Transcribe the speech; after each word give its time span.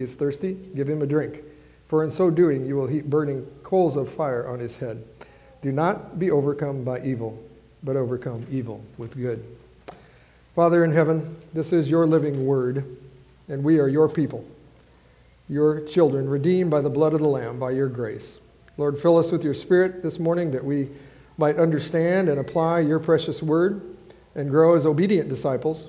is 0.00 0.14
thirsty, 0.14 0.56
give 0.76 0.88
him 0.88 1.02
a 1.02 1.06
drink. 1.08 1.42
For 1.88 2.04
in 2.04 2.10
so 2.12 2.30
doing, 2.30 2.64
you 2.64 2.76
will 2.76 2.86
heap 2.86 3.06
burning 3.06 3.44
coals 3.64 3.96
of 3.96 4.08
fire 4.08 4.46
on 4.46 4.60
his 4.60 4.76
head. 4.76 5.04
Do 5.60 5.72
not 5.72 6.20
be 6.20 6.30
overcome 6.30 6.84
by 6.84 7.00
evil, 7.00 7.36
but 7.82 7.96
overcome 7.96 8.46
evil 8.48 8.80
with 8.96 9.16
good. 9.16 9.44
Father 10.54 10.84
in 10.84 10.92
heaven, 10.92 11.36
this 11.52 11.72
is 11.72 11.90
your 11.90 12.06
living 12.06 12.46
word, 12.46 12.96
and 13.48 13.64
we 13.64 13.80
are 13.80 13.88
your 13.88 14.08
people, 14.08 14.44
your 15.48 15.80
children, 15.80 16.28
redeemed 16.28 16.70
by 16.70 16.80
the 16.80 16.88
blood 16.88 17.12
of 17.12 17.18
the 17.18 17.26
Lamb, 17.26 17.58
by 17.58 17.72
your 17.72 17.88
grace. 17.88 18.38
Lord, 18.76 19.00
fill 19.00 19.18
us 19.18 19.32
with 19.32 19.42
your 19.42 19.52
spirit 19.52 20.04
this 20.04 20.20
morning 20.20 20.52
that 20.52 20.64
we 20.64 20.90
might 21.38 21.58
understand 21.58 22.28
and 22.28 22.38
apply 22.38 22.78
your 22.80 23.00
precious 23.00 23.42
word 23.42 23.82
and 24.36 24.48
grow 24.48 24.76
as 24.76 24.86
obedient 24.86 25.28
disciples, 25.28 25.88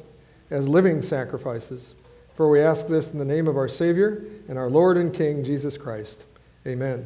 as 0.50 0.68
living 0.68 1.04
sacrifices 1.04 1.94
for 2.40 2.48
we 2.48 2.62
ask 2.62 2.88
this 2.88 3.12
in 3.12 3.20
the 3.20 3.26
name 3.26 3.50
of 3.50 3.58
our 3.58 3.68
Savior 3.68 4.24
and 4.48 4.58
our 4.58 4.70
Lord 4.70 4.96
and 4.96 5.14
King, 5.14 5.44
Jesus 5.44 5.78
Christ. 5.78 6.24
Amen. 6.66 7.06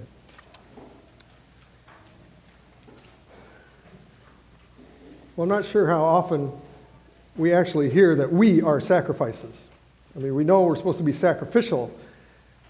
Well, 5.36 5.46
I'm 5.46 5.50
not 5.50 5.66
sure 5.66 5.88
how 5.88 6.04
often 6.04 6.52
we 7.36 7.52
actually 7.52 7.90
hear 7.90 8.16
that 8.16 8.32
we 8.32 8.62
are 8.62 8.80
sacrifices. 8.80 9.64
I 10.16 10.20
mean, 10.20 10.36
we 10.36 10.44
know 10.44 10.62
we're 10.62 10.76
supposed 10.76 11.00
to 11.00 11.04
be 11.04 11.12
sacrificial, 11.12 11.92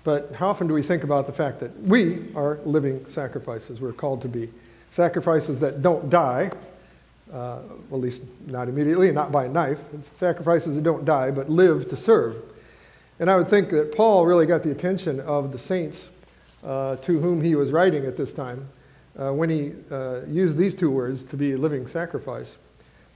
but 0.05 0.31
how 0.31 0.47
often 0.47 0.65
do 0.65 0.73
we 0.73 0.83
think 0.83 1.03
about 1.03 1.25
the 1.25 1.33
fact 1.33 1.59
that 1.59 1.77
we 1.81 2.33
are 2.33 2.59
living 2.63 3.05
sacrifices? 3.07 3.81
We're 3.81 3.91
called 3.91 4.21
to 4.21 4.29
be 4.29 4.49
sacrifices 4.89 5.59
that 5.59 5.81
don't 5.81 6.09
die, 6.09 6.49
uh, 7.33 7.59
at 7.91 7.99
least 7.99 8.21
not 8.47 8.69
immediately, 8.69 9.11
not 9.11 9.33
by 9.33 9.47
a 9.47 9.49
knife. 9.49 9.79
sacrifices 10.15 10.75
that 10.75 10.83
don't 10.85 11.03
die, 11.03 11.29
but 11.29 11.49
live 11.49 11.89
to 11.89 11.97
serve. 11.97 12.41
And 13.23 13.31
I 13.31 13.37
would 13.37 13.47
think 13.47 13.69
that 13.69 13.95
Paul 13.95 14.25
really 14.25 14.45
got 14.45 14.63
the 14.63 14.71
attention 14.71 15.21
of 15.21 15.53
the 15.53 15.57
saints 15.57 16.09
uh, 16.61 16.97
to 16.97 17.21
whom 17.21 17.41
he 17.41 17.55
was 17.55 17.71
writing 17.71 18.05
at 18.05 18.17
this 18.17 18.33
time 18.33 18.67
uh, 19.17 19.31
when 19.31 19.49
he 19.49 19.71
uh, 19.89 20.25
used 20.25 20.57
these 20.57 20.75
two 20.75 20.91
words 20.91 21.23
to 21.23 21.37
be 21.37 21.53
a 21.53 21.57
living 21.57 21.87
sacrifice. 21.87 22.57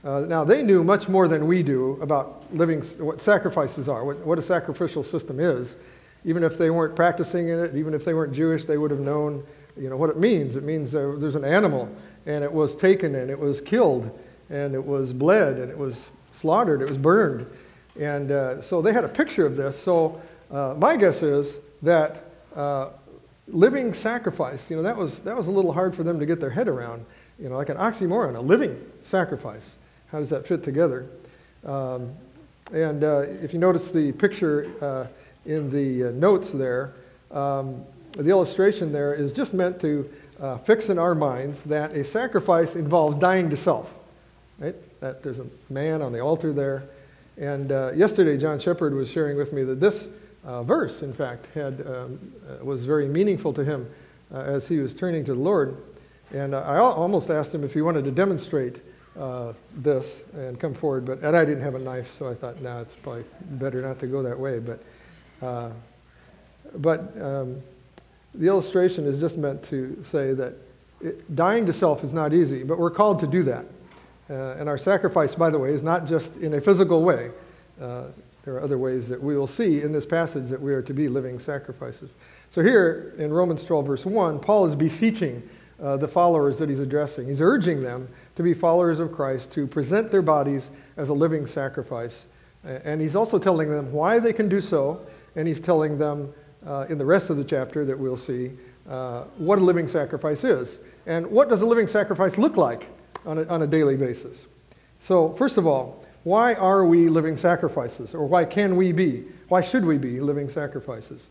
Uh, 0.02 0.20
now, 0.20 0.44
they 0.44 0.62
knew 0.62 0.82
much 0.82 1.10
more 1.10 1.28
than 1.28 1.46
we 1.46 1.62
do 1.62 1.98
about 2.00 2.42
living, 2.54 2.80
what 2.96 3.20
sacrifices 3.20 3.86
are, 3.86 4.02
what, 4.02 4.16
what 4.20 4.38
a 4.38 4.42
sacrificial 4.42 5.02
system 5.02 5.38
is. 5.38 5.76
Even 6.24 6.42
if 6.42 6.56
they 6.56 6.70
weren't 6.70 6.96
practicing 6.96 7.48
in 7.48 7.58
it, 7.58 7.76
even 7.76 7.92
if 7.92 8.02
they 8.06 8.14
weren't 8.14 8.32
Jewish, 8.32 8.64
they 8.64 8.78
would 8.78 8.90
have 8.90 9.00
known 9.00 9.44
you 9.76 9.90
know, 9.90 9.98
what 9.98 10.08
it 10.08 10.16
means. 10.16 10.56
It 10.56 10.64
means 10.64 10.90
there's 10.90 11.36
an 11.36 11.44
animal, 11.44 11.86
and 12.24 12.42
it 12.42 12.50
was 12.50 12.74
taken, 12.74 13.14
and 13.14 13.30
it 13.30 13.38
was 13.38 13.60
killed, 13.60 14.18
and 14.48 14.74
it 14.74 14.86
was 14.86 15.12
bled, 15.12 15.58
and 15.58 15.70
it 15.70 15.76
was 15.76 16.12
slaughtered, 16.32 16.80
it 16.80 16.88
was 16.88 16.96
burned. 16.96 17.46
And 17.98 18.30
uh, 18.30 18.62
so 18.62 18.80
they 18.80 18.92
had 18.92 19.04
a 19.04 19.08
picture 19.08 19.44
of 19.44 19.56
this. 19.56 19.78
So 19.78 20.20
uh, 20.50 20.74
my 20.78 20.96
guess 20.96 21.22
is 21.22 21.58
that 21.82 22.24
uh, 22.54 22.90
living 23.48 23.92
sacrifice, 23.92 24.70
you 24.70 24.76
know, 24.76 24.82
that 24.82 24.96
was, 24.96 25.22
that 25.22 25.36
was 25.36 25.48
a 25.48 25.50
little 25.50 25.72
hard 25.72 25.94
for 25.94 26.04
them 26.04 26.18
to 26.20 26.26
get 26.26 26.40
their 26.40 26.50
head 26.50 26.68
around. 26.68 27.04
You 27.38 27.48
know, 27.48 27.56
like 27.56 27.68
an 27.68 27.76
oxymoron, 27.76 28.36
a 28.36 28.40
living 28.40 28.80
sacrifice. 29.02 29.76
How 30.10 30.18
does 30.18 30.30
that 30.30 30.46
fit 30.46 30.62
together? 30.62 31.06
Um, 31.64 32.12
and 32.72 33.02
uh, 33.02 33.18
if 33.42 33.52
you 33.52 33.58
notice 33.58 33.90
the 33.90 34.12
picture 34.12 34.70
uh, 34.80 35.06
in 35.46 35.70
the 35.70 36.08
uh, 36.08 36.10
notes 36.12 36.50
there, 36.50 36.92
um, 37.30 37.84
the 38.12 38.30
illustration 38.30 38.92
there 38.92 39.14
is 39.14 39.32
just 39.32 39.54
meant 39.54 39.80
to 39.80 40.10
fix 40.64 40.88
in 40.88 40.98
our 40.98 41.14
minds 41.14 41.64
that 41.64 41.92
a 41.92 42.04
sacrifice 42.04 42.76
involves 42.76 43.16
dying 43.16 43.50
to 43.50 43.56
self. 43.56 43.94
Right? 44.58 44.74
That 45.00 45.22
there's 45.22 45.38
a 45.38 45.46
man 45.68 46.02
on 46.02 46.12
the 46.12 46.20
altar 46.20 46.52
there 46.52 46.84
and 47.38 47.70
uh, 47.70 47.92
yesterday, 47.94 48.36
John 48.36 48.58
Shepard 48.58 48.94
was 48.94 49.08
sharing 49.08 49.36
with 49.36 49.52
me 49.52 49.62
that 49.64 49.78
this 49.78 50.08
uh, 50.44 50.62
verse, 50.62 51.02
in 51.02 51.12
fact, 51.12 51.46
had, 51.54 51.86
um, 51.86 52.32
uh, 52.48 52.64
was 52.64 52.84
very 52.84 53.08
meaningful 53.08 53.52
to 53.52 53.64
him 53.64 53.88
uh, 54.32 54.38
as 54.40 54.66
he 54.66 54.78
was 54.78 54.92
turning 54.92 55.24
to 55.24 55.34
the 55.34 55.40
Lord. 55.40 55.76
And 56.32 56.54
uh, 56.54 56.60
I 56.62 56.78
almost 56.78 57.30
asked 57.30 57.54
him 57.54 57.64
if 57.64 57.72
he 57.72 57.80
wanted 57.80 58.04
to 58.04 58.10
demonstrate 58.10 58.82
this 59.74 60.22
and 60.34 60.60
come 60.60 60.74
forward, 60.74 61.04
but 61.04 61.20
and 61.22 61.36
I 61.36 61.44
didn't 61.44 61.62
have 61.62 61.74
a 61.74 61.78
knife, 61.80 62.12
so 62.12 62.28
I 62.28 62.34
thought, 62.34 62.60
nah, 62.62 62.80
it's 62.80 62.94
probably 62.94 63.24
better 63.42 63.82
not 63.82 63.98
to 64.00 64.06
go 64.06 64.22
that 64.22 64.38
way. 64.38 64.60
But, 64.60 64.80
but 66.76 67.20
um, 67.20 67.60
the 68.34 68.46
illustration 68.46 69.06
is 69.06 69.18
just 69.18 69.36
meant 69.36 69.62
to 69.64 70.00
say 70.04 70.34
that 70.34 70.54
it, 71.00 71.34
dying 71.34 71.66
to 71.66 71.72
self 71.72 72.04
is 72.04 72.12
not 72.12 72.32
easy, 72.32 72.62
but 72.62 72.78
we're 72.78 72.90
called 72.90 73.20
to 73.20 73.26
do 73.26 73.42
that. 73.44 73.64
Uh, 74.30 74.56
and 74.58 74.68
our 74.68 74.78
sacrifice, 74.78 75.34
by 75.34 75.50
the 75.50 75.58
way, 75.58 75.72
is 75.72 75.82
not 75.82 76.06
just 76.06 76.36
in 76.36 76.54
a 76.54 76.60
physical 76.60 77.02
way. 77.02 77.30
Uh, 77.80 78.04
there 78.44 78.54
are 78.54 78.62
other 78.62 78.78
ways 78.78 79.08
that 79.08 79.22
we 79.22 79.36
will 79.36 79.46
see 79.46 79.82
in 79.82 79.92
this 79.92 80.06
passage 80.06 80.48
that 80.48 80.60
we 80.60 80.72
are 80.72 80.82
to 80.82 80.94
be 80.94 81.08
living 81.08 81.38
sacrifices. 81.38 82.10
So, 82.50 82.62
here 82.62 83.14
in 83.18 83.32
Romans 83.32 83.64
12, 83.64 83.86
verse 83.86 84.06
1, 84.06 84.40
Paul 84.40 84.66
is 84.66 84.74
beseeching 84.74 85.48
uh, 85.82 85.96
the 85.96 86.08
followers 86.08 86.58
that 86.58 86.68
he's 86.68 86.80
addressing. 86.80 87.26
He's 87.26 87.40
urging 87.40 87.82
them 87.82 88.08
to 88.36 88.42
be 88.42 88.54
followers 88.54 89.00
of 89.00 89.12
Christ, 89.12 89.52
to 89.52 89.66
present 89.66 90.10
their 90.10 90.22
bodies 90.22 90.70
as 90.96 91.08
a 91.08 91.14
living 91.14 91.46
sacrifice. 91.46 92.26
And 92.64 93.00
he's 93.00 93.14
also 93.14 93.38
telling 93.38 93.70
them 93.70 93.92
why 93.92 94.18
they 94.18 94.32
can 94.32 94.48
do 94.48 94.60
so, 94.60 95.06
and 95.36 95.46
he's 95.46 95.60
telling 95.60 95.96
them 95.96 96.32
uh, 96.66 96.86
in 96.88 96.98
the 96.98 97.04
rest 97.04 97.30
of 97.30 97.36
the 97.36 97.44
chapter 97.44 97.84
that 97.84 97.98
we'll 97.98 98.16
see 98.16 98.50
uh, 98.88 99.24
what 99.36 99.58
a 99.58 99.62
living 99.62 99.86
sacrifice 99.86 100.44
is. 100.44 100.80
And 101.06 101.26
what 101.26 101.48
does 101.48 101.62
a 101.62 101.66
living 101.66 101.86
sacrifice 101.86 102.36
look 102.36 102.56
like? 102.56 102.88
On 103.28 103.38
a, 103.38 103.44
on 103.44 103.62
a 103.62 103.66
daily 103.66 103.96
basis. 103.96 104.46
So, 105.00 105.32
first 105.34 105.58
of 105.58 105.66
all, 105.66 106.04
why 106.24 106.54
are 106.54 106.84
we 106.84 107.08
living 107.08 107.36
sacrifices? 107.36 108.14
Or 108.14 108.26
why 108.26 108.44
can 108.44 108.74
we 108.74 108.90
be? 108.90 109.24
Why 109.48 109.60
should 109.60 109.84
we 109.84 109.98
be 109.98 110.18
living 110.18 110.48
sacrifices? 110.48 111.28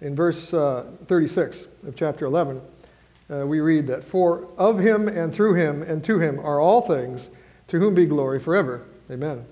In 0.00 0.14
verse 0.14 0.52
uh, 0.52 0.86
36 1.06 1.66
of 1.86 1.96
chapter 1.96 2.26
11, 2.26 2.60
uh, 3.30 3.46
we 3.46 3.60
read 3.60 3.86
that, 3.86 4.04
For 4.04 4.46
of 4.58 4.78
him 4.78 5.08
and 5.08 5.32
through 5.32 5.54
him 5.54 5.82
and 5.82 6.04
to 6.04 6.18
him 6.18 6.38
are 6.40 6.60
all 6.60 6.82
things, 6.82 7.30
to 7.68 7.78
whom 7.78 7.94
be 7.94 8.06
glory 8.06 8.38
forever. 8.38 8.84
Amen. 9.10 9.44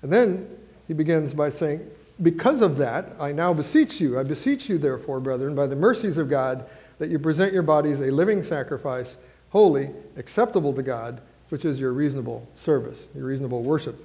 And 0.00 0.12
then 0.12 0.48
he 0.88 0.94
begins 0.94 1.34
by 1.34 1.50
saying, 1.50 1.88
Because 2.22 2.62
of 2.62 2.78
that, 2.78 3.12
I 3.20 3.32
now 3.32 3.52
beseech 3.52 4.00
you, 4.00 4.18
I 4.18 4.22
beseech 4.22 4.68
you, 4.68 4.78
therefore, 4.78 5.20
brethren, 5.20 5.54
by 5.54 5.66
the 5.66 5.76
mercies 5.76 6.18
of 6.18 6.30
God, 6.30 6.68
that 6.98 7.10
you 7.10 7.18
present 7.18 7.52
your 7.52 7.62
bodies 7.62 8.00
a 8.00 8.10
living 8.10 8.42
sacrifice, 8.42 9.16
holy, 9.50 9.90
acceptable 10.16 10.72
to 10.72 10.82
God 10.82 11.20
which 11.52 11.66
is 11.66 11.78
your 11.78 11.92
reasonable 11.92 12.48
service, 12.54 13.08
your 13.14 13.26
reasonable 13.26 13.62
worship. 13.62 14.02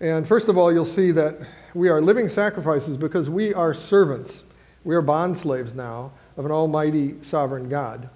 And 0.00 0.26
first 0.26 0.48
of 0.48 0.58
all, 0.58 0.72
you'll 0.72 0.84
see 0.84 1.12
that 1.12 1.36
we 1.72 1.88
are 1.88 2.00
living 2.00 2.28
sacrifices 2.28 2.96
because 2.96 3.30
we 3.30 3.54
are 3.54 3.72
servants. 3.72 4.42
We 4.82 4.96
are 4.96 5.02
bond 5.02 5.36
slaves 5.36 5.72
now 5.72 6.10
of 6.36 6.44
an 6.44 6.50
almighty 6.50 7.14
sovereign 7.22 7.68
God, 7.68 8.08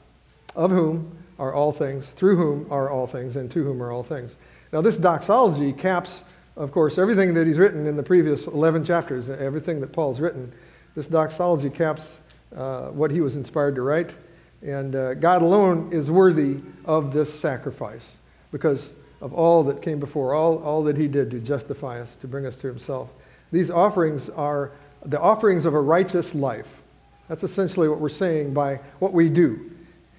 of 0.57 0.73
whom 0.73 1.19
are 1.39 1.55
all 1.55 1.71
things, 1.73 2.11
through 2.11 2.35
whom 2.35 2.67
are 2.73 2.91
all 2.91 3.07
things, 3.07 3.37
and 3.37 3.49
to 3.53 3.63
whom 3.63 3.81
are 3.81 3.93
all 3.93 4.03
things. 4.03 4.35
Now, 4.73 4.81
this 4.81 4.97
doxology 4.97 5.73
caps, 5.73 6.25
of 6.57 6.73
course, 6.73 6.99
everything 6.99 7.33
that 7.35 7.47
he's 7.47 7.59
written 7.59 7.87
in 7.87 7.97
the 7.97 8.03
previous 8.03 8.49
11 8.49 8.85
chapters, 8.85 9.31
everything 9.31 9.81
that 9.83 9.93
Paul's 9.93 10.19
written. 10.19 10.53
This 10.97 11.07
doxology 11.07 11.71
caps 11.71 12.21
uh, 12.57 12.89
what 12.89 13.13
he 13.13 13.21
was 13.21 13.37
inspired 13.37 13.77
to 13.77 13.83
write 13.83 14.17
and 14.63 14.95
uh, 14.95 15.15
God 15.15 15.43
alone 15.43 15.91
is 15.93 16.11
worthy 16.11 16.59
of 16.85 17.13
this 17.13 17.33
sacrifice 17.33 18.19
because 18.53 18.93
of 19.21 19.33
all 19.33 19.63
that 19.65 19.83
came 19.83 20.01
before, 20.01 20.35
all, 20.35 20.63
all 20.63 20.83
that 20.85 20.97
He 20.97 21.09
did 21.09 21.31
to 21.31 21.41
justify 21.41 22.01
us, 22.01 22.17
to 22.17 22.29
bring 22.29 22.47
us 22.47 22.57
to 22.57 22.67
Himself. 22.67 23.11
These 23.53 23.71
offerings 23.71 24.29
are 24.31 24.73
the 25.05 25.21
offerings 25.21 25.65
of 25.65 25.75
a 25.75 25.81
righteous 25.81 26.35
life. 26.35 26.81
That's 27.29 27.43
essentially 27.43 27.89
what 27.89 28.01
we're 28.01 28.09
saying 28.09 28.53
by 28.53 28.77
what 28.99 29.13
we 29.13 29.29
do. 29.29 29.71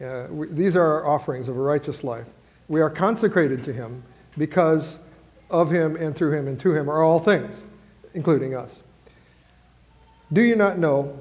Uh, 0.04 0.28
we, 0.30 0.48
these 0.48 0.76
are 0.76 0.86
our 0.86 1.08
offerings 1.08 1.48
of 1.48 1.58
a 1.58 1.62
righteous 1.62 2.04
life. 2.04 2.28
We 2.68 2.82
are 2.82 2.90
consecrated 2.90 3.64
to 3.64 3.74
Him 3.74 4.04
because 4.38 4.98
of 5.50 5.70
Him 5.70 5.96
and 5.96 6.16
through 6.16 6.34
Him 6.34 6.48
and 6.48 6.60
to 6.62 6.74
Him 6.74 6.90
are 6.90 7.04
all 7.04 7.20
things, 7.20 7.64
including 8.14 8.56
us. 8.56 8.82
Do 10.34 10.42
you 10.42 10.56
not 10.56 10.80
know, 10.80 11.18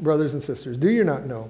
brothers 0.00 0.34
and 0.34 0.42
sisters, 0.42 0.76
do 0.76 0.90
you 0.90 1.04
not 1.04 1.26
know 1.26 1.48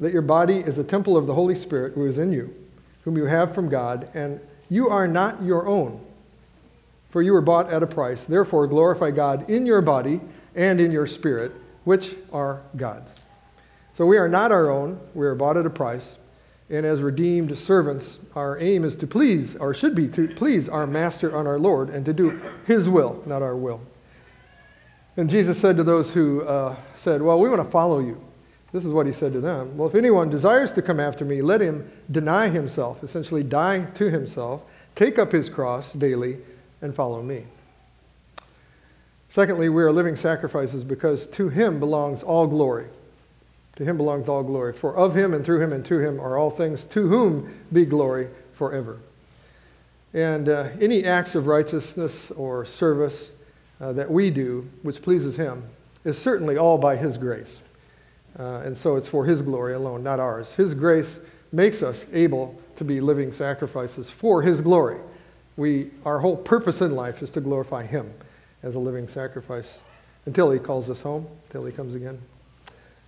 that 0.00 0.12
your 0.12 0.22
body 0.22 0.58
is 0.58 0.78
a 0.78 0.84
temple 0.84 1.16
of 1.16 1.26
the 1.26 1.34
Holy 1.34 1.54
Spirit 1.54 1.94
who 1.94 2.06
is 2.06 2.18
in 2.18 2.32
you, 2.32 2.54
whom 3.02 3.16
you 3.16 3.26
have 3.26 3.54
from 3.54 3.68
God, 3.68 4.08
and 4.14 4.40
you 4.68 4.88
are 4.88 5.06
not 5.06 5.42
your 5.42 5.66
own. 5.66 6.00
For 7.10 7.22
you 7.22 7.32
were 7.32 7.40
bought 7.40 7.70
at 7.70 7.82
a 7.82 7.86
price. 7.86 8.24
Therefore, 8.24 8.66
glorify 8.66 9.12
God 9.12 9.48
in 9.48 9.66
your 9.66 9.80
body 9.80 10.20
and 10.54 10.80
in 10.80 10.90
your 10.90 11.06
spirit, 11.06 11.52
which 11.84 12.16
are 12.32 12.62
God's. 12.76 13.14
So 13.92 14.04
we 14.04 14.18
are 14.18 14.28
not 14.28 14.50
our 14.50 14.68
own. 14.68 14.98
We 15.14 15.26
are 15.26 15.36
bought 15.36 15.56
at 15.56 15.66
a 15.66 15.70
price. 15.70 16.16
And 16.70 16.84
as 16.84 17.02
redeemed 17.02 17.56
servants, 17.56 18.18
our 18.34 18.58
aim 18.58 18.84
is 18.84 18.96
to 18.96 19.06
please, 19.06 19.54
or 19.54 19.74
should 19.74 19.94
be 19.94 20.08
to 20.08 20.28
please 20.28 20.68
our 20.68 20.86
Master 20.86 21.36
and 21.38 21.46
our 21.46 21.58
Lord, 21.58 21.90
and 21.90 22.04
to 22.06 22.12
do 22.12 22.40
His 22.66 22.88
will, 22.88 23.22
not 23.26 23.42
our 23.42 23.54
will. 23.54 23.80
And 25.16 25.30
Jesus 25.30 25.56
said 25.60 25.76
to 25.76 25.84
those 25.84 26.12
who 26.12 26.42
uh, 26.42 26.74
said, 26.96 27.22
Well, 27.22 27.38
we 27.38 27.48
want 27.48 27.62
to 27.62 27.70
follow 27.70 28.00
you. 28.00 28.20
This 28.74 28.84
is 28.84 28.92
what 28.92 29.06
he 29.06 29.12
said 29.12 29.32
to 29.34 29.40
them. 29.40 29.76
Well, 29.76 29.88
if 29.88 29.94
anyone 29.94 30.30
desires 30.30 30.72
to 30.72 30.82
come 30.82 30.98
after 30.98 31.24
me, 31.24 31.42
let 31.42 31.60
him 31.60 31.88
deny 32.10 32.48
himself, 32.48 33.04
essentially 33.04 33.44
die 33.44 33.84
to 33.94 34.10
himself, 34.10 34.62
take 34.96 35.16
up 35.16 35.30
his 35.30 35.48
cross 35.48 35.92
daily, 35.92 36.38
and 36.82 36.92
follow 36.92 37.22
me. 37.22 37.44
Secondly, 39.28 39.68
we 39.68 39.80
are 39.84 39.92
living 39.92 40.16
sacrifices 40.16 40.82
because 40.82 41.28
to 41.28 41.48
him 41.50 41.78
belongs 41.78 42.24
all 42.24 42.48
glory. 42.48 42.86
To 43.76 43.84
him 43.84 43.96
belongs 43.96 44.28
all 44.28 44.42
glory. 44.42 44.72
For 44.72 44.96
of 44.96 45.14
him 45.14 45.34
and 45.34 45.44
through 45.44 45.60
him 45.60 45.72
and 45.72 45.84
to 45.84 46.00
him 46.00 46.18
are 46.18 46.36
all 46.36 46.50
things, 46.50 46.84
to 46.86 47.06
whom 47.06 47.56
be 47.72 47.84
glory 47.84 48.26
forever. 48.54 48.98
And 50.12 50.48
uh, 50.48 50.70
any 50.80 51.04
acts 51.04 51.36
of 51.36 51.46
righteousness 51.46 52.32
or 52.32 52.64
service 52.64 53.30
uh, 53.80 53.92
that 53.92 54.10
we 54.10 54.30
do, 54.30 54.68
which 54.82 55.00
pleases 55.00 55.36
him, 55.36 55.62
is 56.04 56.18
certainly 56.18 56.56
all 56.56 56.76
by 56.76 56.96
his 56.96 57.18
grace. 57.18 57.60
Uh, 58.38 58.62
and 58.64 58.76
so 58.76 58.96
it's 58.96 59.06
for 59.06 59.24
his 59.24 59.42
glory 59.42 59.74
alone, 59.74 60.02
not 60.02 60.20
ours. 60.20 60.54
His 60.54 60.74
grace 60.74 61.20
makes 61.52 61.82
us 61.82 62.06
able 62.12 62.60
to 62.76 62.84
be 62.84 63.00
living 63.00 63.30
sacrifices 63.30 64.10
for 64.10 64.42
his 64.42 64.60
glory. 64.60 64.98
We, 65.56 65.90
our 66.04 66.18
whole 66.18 66.36
purpose 66.36 66.80
in 66.80 66.96
life 66.96 67.22
is 67.22 67.30
to 67.30 67.40
glorify 67.40 67.86
him 67.86 68.12
as 68.62 68.74
a 68.74 68.78
living 68.80 69.06
sacrifice 69.06 69.80
until 70.26 70.50
he 70.50 70.58
calls 70.58 70.90
us 70.90 71.00
home, 71.00 71.28
until 71.46 71.64
he 71.64 71.72
comes 71.72 71.94
again. 71.94 72.20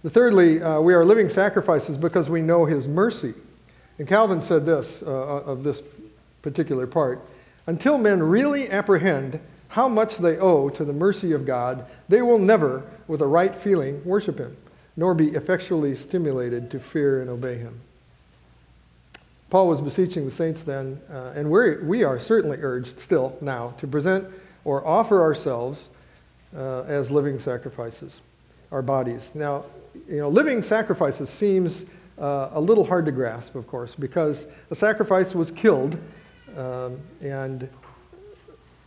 Thirdly, 0.06 0.62
uh, 0.62 0.80
we 0.80 0.94
are 0.94 1.04
living 1.04 1.28
sacrifices 1.28 1.98
because 1.98 2.30
we 2.30 2.40
know 2.40 2.64
his 2.64 2.86
mercy. 2.86 3.34
And 3.98 4.06
Calvin 4.06 4.40
said 4.40 4.64
this 4.64 5.02
uh, 5.02 5.06
of 5.06 5.64
this 5.64 5.82
particular 6.42 6.86
part 6.86 7.20
Until 7.66 7.98
men 7.98 8.22
really 8.22 8.70
apprehend 8.70 9.40
how 9.68 9.88
much 9.88 10.18
they 10.18 10.38
owe 10.38 10.68
to 10.68 10.84
the 10.84 10.92
mercy 10.92 11.32
of 11.32 11.44
God, 11.44 11.90
they 12.08 12.22
will 12.22 12.38
never, 12.38 12.84
with 13.08 13.20
a 13.20 13.26
right 13.26 13.54
feeling, 13.54 14.04
worship 14.04 14.38
him, 14.38 14.56
nor 14.96 15.14
be 15.14 15.28
effectually 15.28 15.94
stimulated 15.94 16.70
to 16.70 16.80
fear 16.80 17.20
and 17.20 17.30
obey 17.30 17.58
him. 17.58 17.80
Paul 19.50 19.68
was 19.68 19.80
beseeching 19.80 20.24
the 20.24 20.30
saints 20.30 20.62
then, 20.62 21.00
uh, 21.10 21.32
and 21.36 21.50
we're, 21.50 21.84
we 21.84 22.02
are 22.02 22.18
certainly 22.18 22.58
urged 22.60 22.98
still 22.98 23.36
now 23.40 23.74
to 23.78 23.86
present 23.86 24.26
or 24.64 24.86
offer 24.86 25.22
ourselves 25.22 25.88
uh, 26.56 26.82
as 26.82 27.10
living 27.10 27.38
sacrifices, 27.38 28.20
our 28.72 28.82
bodies. 28.82 29.32
Now, 29.34 29.64
you 30.08 30.16
know, 30.16 30.28
living 30.28 30.62
sacrifices 30.62 31.30
seems 31.30 31.84
uh, 32.18 32.50
a 32.52 32.60
little 32.60 32.84
hard 32.84 33.06
to 33.06 33.12
grasp, 33.12 33.54
of 33.54 33.66
course, 33.66 33.94
because 33.94 34.46
a 34.70 34.74
sacrifice 34.74 35.34
was 35.34 35.50
killed, 35.50 35.98
um, 36.56 36.98
and 37.20 37.68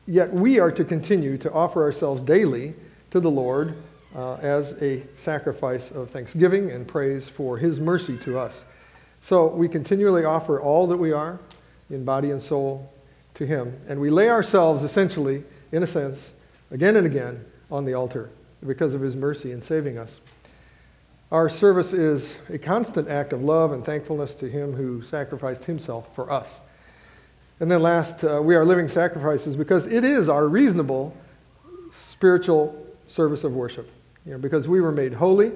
yet 0.07 0.33
we 0.33 0.59
are 0.59 0.71
to 0.71 0.83
continue 0.83 1.37
to 1.37 1.51
offer 1.51 1.83
ourselves 1.83 2.21
daily 2.21 2.73
to 3.11 3.19
the 3.19 3.29
Lord 3.31 3.75
uh, 4.15 4.35
as 4.35 4.73
a 4.81 5.03
sacrifice 5.15 5.91
of 5.91 6.09
thanksgiving 6.09 6.71
and 6.71 6.87
praise 6.87 7.29
for 7.29 7.57
His 7.57 7.79
mercy 7.79 8.17
to 8.19 8.39
us. 8.39 8.63
So 9.19 9.47
we 9.47 9.67
continually 9.67 10.25
offer 10.25 10.59
all 10.59 10.87
that 10.87 10.97
we 10.97 11.11
are 11.11 11.39
in 11.89 12.05
body 12.05 12.31
and 12.31 12.41
soul 12.41 12.91
to 13.35 13.45
Him, 13.45 13.79
and 13.87 13.99
we 13.99 14.09
lay 14.09 14.29
ourselves 14.29 14.83
essentially 14.83 15.43
in 15.71 15.83
a 15.83 15.87
sense, 15.87 16.33
again 16.71 16.95
and 16.95 17.05
again 17.05 17.45
on 17.71 17.85
the 17.85 17.93
altar 17.93 18.29
because 18.65 18.93
of 18.93 19.01
his 19.01 19.15
mercy 19.15 19.51
in 19.51 19.61
saving 19.61 19.97
us. 19.97 20.19
Our 21.31 21.47
service 21.47 21.93
is 21.93 22.35
a 22.49 22.57
constant 22.57 23.07
act 23.07 23.33
of 23.33 23.43
love 23.43 23.71
and 23.71 23.85
thankfulness 23.85 24.33
to 24.35 24.49
him 24.49 24.73
who 24.73 25.01
sacrificed 25.01 25.63
himself 25.63 26.13
for 26.15 26.31
us. 26.31 26.59
And 27.59 27.69
then, 27.69 27.81
last, 27.81 28.23
uh, 28.23 28.41
we 28.41 28.55
are 28.55 28.65
living 28.65 28.87
sacrifices 28.87 29.55
because 29.55 29.85
it 29.85 30.03
is 30.03 30.29
our 30.29 30.47
reasonable 30.47 31.15
spiritual 31.91 32.87
service 33.05 33.43
of 33.43 33.53
worship. 33.53 33.89
You 34.25 34.33
know, 34.33 34.37
because 34.37 34.67
we 34.67 34.81
were 34.81 34.91
made 34.91 35.13
holy 35.13 35.51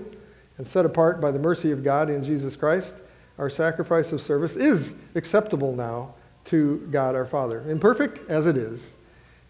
and 0.58 0.68
set 0.68 0.86
apart 0.86 1.20
by 1.20 1.32
the 1.32 1.40
mercy 1.40 1.72
of 1.72 1.84
God 1.84 2.10
in 2.10 2.24
Jesus 2.24 2.56
Christ, 2.56 2.96
our 3.38 3.50
sacrifice 3.50 4.12
of 4.12 4.22
service 4.22 4.56
is 4.56 4.96
acceptable 5.16 5.76
now 5.76 6.14
to 6.46 6.88
God 6.92 7.16
our 7.16 7.26
Father. 7.26 7.64
Imperfect 7.70 8.30
as 8.30 8.48
it 8.48 8.58
is, 8.58 8.96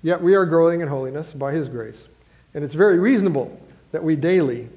Yet 0.03 0.21
we 0.21 0.35
are 0.35 0.45
growing 0.45 0.81
in 0.81 0.89
holiness 0.89 1.33
by 1.33 1.53
His 1.53 1.69
grace. 1.69 2.09
And 2.53 2.63
it's 2.63 2.73
very 2.73 2.99
reasonable 2.99 3.57
that 3.91 4.03
we 4.03 4.15
daily 4.15 4.69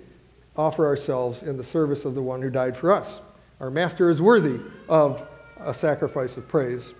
offer 0.56 0.86
ourselves 0.86 1.42
in 1.42 1.56
the 1.56 1.64
service 1.64 2.04
of 2.04 2.14
the 2.14 2.22
one 2.22 2.40
who 2.40 2.48
died 2.48 2.76
for 2.76 2.92
us. 2.92 3.20
Our 3.60 3.68
Master 3.68 4.08
is 4.08 4.22
worthy 4.22 4.60
of 4.88 5.26
a 5.58 5.74
sacrifice 5.74 6.36
of 6.36 6.46
praise. 6.48 6.94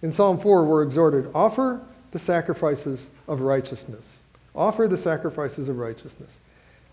In 0.00 0.12
Psalm 0.12 0.38
4, 0.38 0.64
we're 0.64 0.82
exhorted 0.82 1.30
offer 1.34 1.82
the 2.12 2.18
sacrifices 2.18 3.10
of 3.26 3.40
righteousness. 3.40 4.18
Offer 4.54 4.86
the 4.86 4.96
sacrifices 4.96 5.68
of 5.68 5.78
righteousness. 5.78 6.38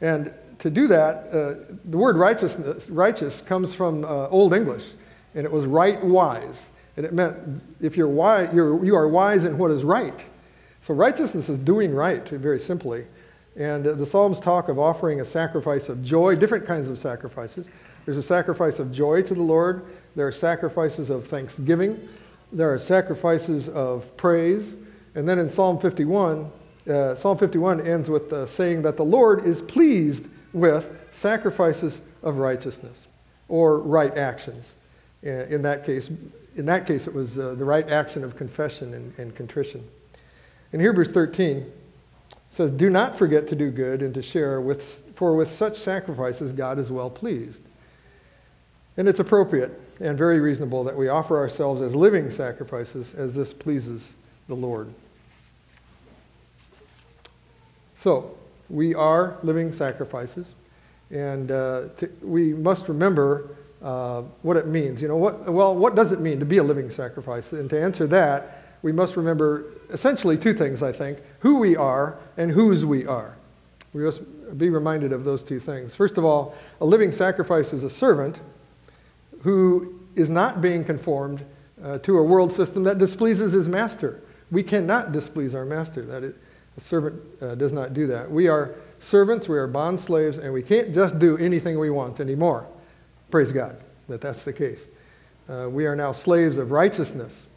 And 0.01 0.34
to 0.60 0.69
do 0.69 0.88
that, 0.88 1.28
uh, 1.34 1.75
the 1.86 1.98
word 1.98 2.18
righteousness, 2.18 2.90
righteous 2.90 3.42
comes 3.42 3.74
from 3.74 4.04
uh, 4.04 4.28
Old 4.28 4.54
English, 4.54 4.86
and 5.36 5.46
it 5.46 5.51
was 5.51 5.66
right 5.66 6.04
wise. 6.04 6.69
And 6.98 7.06
it 7.06 7.13
meant 7.13 7.38
if 7.80 7.96
you're 7.96 8.07
wise, 8.07 8.50
you're, 8.54 8.84
you 8.84 8.96
are 8.96 9.07
wise 9.07 9.46
in 9.46 9.57
what 9.57 9.72
is 9.72 9.84
right. 9.84 10.25
So 10.81 10.94
righteousness 10.94 11.50
is 11.50 11.60
doing 11.60 11.94
right, 11.94 12.28
very 12.28 12.60
simply. 12.60 13.06
And 13.56 13.84
the 13.84 14.06
Psalms 14.06 14.40
talk 14.40 14.69
of 14.69 14.80
offering 14.80 15.22
a 15.22 15.25
sacrifice 15.25 15.90
of 15.90 16.04
joy, 16.04 16.36
different 16.36 16.66
kinds 16.66 16.90
of 16.90 16.98
sacrifices. 17.00 17.69
There's 18.06 18.18
a 18.18 18.24
sacrifice 18.24 18.80
of 18.80 18.92
joy 18.92 19.22
to 19.24 19.34
the 19.34 19.42
Lord, 19.42 19.86
there 20.16 20.28
are 20.28 20.31
sacrifices 20.31 21.10
of 21.10 21.28
thanksgiving, 21.28 22.07
there 22.51 22.74
are 22.74 22.78
sacrifices 22.78 23.69
of 23.69 24.16
praise. 24.18 24.75
And 25.16 25.28
then 25.28 25.40
in 25.40 25.50
Psalm 25.50 25.80
51, 25.80 26.51
uh, 26.88 27.16
Psalm 27.16 27.38
51 27.38 27.86
ends 27.86 28.10
with 28.10 28.31
uh, 28.31 28.46
saying 28.46 28.81
that 28.84 28.98
the 28.98 29.06
Lord 29.06 29.46
is 29.46 29.62
pleased 29.62 30.28
with 30.54 30.92
sacrifices 31.12 32.02
of 32.24 32.38
righteousness 32.38 33.08
or 33.48 33.80
right 33.80 34.16
actions. 34.16 34.74
Uh, 35.26 35.30
in 35.30 35.62
that 35.64 35.86
case, 35.86 36.10
in 36.56 36.66
that 36.66 36.88
case 36.88 37.08
it 37.08 37.14
was 37.14 37.40
uh, 37.40 37.56
the 37.56 37.66
right 37.66 37.90
action 37.90 38.24
of 38.24 38.36
confession 38.36 38.94
and, 38.94 39.18
and 39.18 39.36
contrition. 39.36 39.86
In 40.72 40.80
Hebrews 40.80 41.12
13, 41.12 41.66
says, 42.50 42.72
Do 42.72 42.90
not 42.90 43.18
forget 43.18 43.48
to 43.48 43.56
do 43.56 43.72
good 43.72 44.02
and 44.02 44.14
to 44.14 44.22
share, 44.22 44.62
with, 44.62 45.04
for 45.16 45.36
with 45.36 45.50
such 45.50 45.78
sacrifices 45.78 46.54
God 46.54 46.80
is 46.80 46.92
well 46.92 47.10
pleased. 47.10 47.64
And 48.98 49.08
it's 49.08 49.20
appropriate 49.20 49.80
and 50.02 50.18
very 50.18 50.40
reasonable 50.40 50.84
that 50.84 50.96
we 50.96 51.08
offer 51.08 51.38
ourselves 51.38 51.82
as 51.82 51.96
living 51.96 52.30
sacrifices 52.30 53.14
as 53.14 53.36
this 53.36 53.54
pleases 53.54 54.16
the 54.48 54.56
Lord. 54.56 54.94
So, 58.00 58.38
we 58.69 58.96
are 58.96 59.38
living 59.44 59.74
sacrifices, 59.74 60.54
and 61.12 61.51
uh, 61.51 61.90
we 62.22 62.54
must 62.54 62.88
remember 62.88 63.57
uh, 63.81 64.22
what 64.42 64.56
it 64.56 64.68
means. 64.68 65.01
You 65.01 65.10
know, 65.10 65.18
what, 65.18 65.51
well, 65.51 65.75
what 65.75 65.96
does 65.96 66.13
it 66.13 66.22
mean 66.22 66.40
to 66.40 66.46
be 66.46 66.57
a 66.60 66.63
living 66.63 66.90
sacrifice? 66.90 67.51
And 67.51 67.69
to 67.72 67.81
answer 67.81 68.07
that, 68.07 68.63
we 68.84 68.94
must 68.94 69.18
remember 69.18 69.66
essentially 69.90 70.38
two 70.38 70.54
things, 70.54 70.81
I 70.81 70.94
think 70.94 71.19
who 71.40 71.60
we 71.60 71.75
are 71.75 72.18
and 72.38 72.50
whose 72.50 72.86
we 72.86 73.06
are. 73.06 73.36
We 73.92 74.04
must 74.04 74.22
be 74.57 74.69
reminded 74.69 75.12
of 75.12 75.25
those 75.25 75.44
two 75.44 75.60
things. 75.60 75.94
First 75.94 76.18
of 76.18 76.24
all, 76.24 76.56
a 76.80 76.86
living 76.86 77.12
sacrifice 77.12 77.74
is 77.74 77.84
a 77.84 77.89
servant 77.89 78.39
who 79.41 80.00
is 80.15 80.29
not 80.29 80.62
being 80.62 80.86
conformed 80.86 81.44
uh, 81.84 81.98
to 82.00 82.18
a 82.18 82.24
world 82.24 82.53
system 82.53 82.84
that 82.84 82.98
displeases 82.98 83.51
his 83.51 83.68
master. 83.68 84.22
We 84.51 84.63
cannot 84.63 85.12
displease 85.12 85.53
our 85.53 85.65
master. 85.65 86.06
That 86.06 86.24
is, 86.24 86.36
a 86.78 86.80
servant 86.80 87.22
uh, 87.42 87.56
does 87.56 87.74
not 87.74 87.94
do 87.94 88.08
that. 88.08 88.30
We 88.30 88.48
are 88.48 88.76
servants, 89.00 89.48
we 89.48 89.58
are 89.58 89.68
bond 89.68 90.00
slaves, 90.00 90.38
and 90.38 90.54
we 90.54 90.62
can't 90.62 90.94
just 90.94 91.20
do 91.20 91.38
anything 91.38 91.80
we 91.80 91.90
want 91.90 92.20
anymore. 92.20 92.68
Praise 93.32 93.52
God 93.52 93.78
that 94.08 94.22
that's 94.22 94.44
the 94.44 94.54
case. 94.54 94.88
Uh, 95.48 95.68
we 95.70 95.86
are 95.86 95.96
now 95.96 96.12
slaves 96.12 96.58
of 96.58 96.72
righteousness 96.72 97.48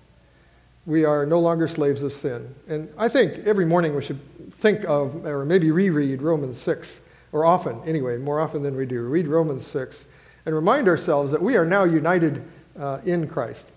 we 0.86 1.04
are 1.04 1.24
no 1.24 1.38
longer 1.38 1.68
slaves 1.68 2.02
of 2.02 2.12
sin. 2.12 2.54
And 2.68 2.92
I 2.98 3.08
think 3.08 3.46
every 3.46 3.64
morning 3.64 3.94
we 3.94 4.02
should 4.02 4.20
think 4.54 4.84
of, 4.84 5.24
or 5.24 5.44
maybe 5.44 5.70
reread 5.70 6.22
Romans 6.22 6.58
6, 6.60 7.00
or 7.30 7.44
often, 7.44 7.80
anyway, 7.86 8.18
more 8.18 8.40
often 8.40 8.62
than 8.62 8.76
we 8.76 8.84
do, 8.84 9.02
read 9.02 9.28
Romans 9.28 9.66
6 9.66 10.06
and 10.44 10.54
remind 10.54 10.88
ourselves 10.88 11.30
that 11.30 11.40
we 11.40 11.56
are 11.56 11.64
now 11.64 11.84
united 11.84 12.42
uh, 12.78 12.98
in 13.04 13.28
Christ. 13.28 13.68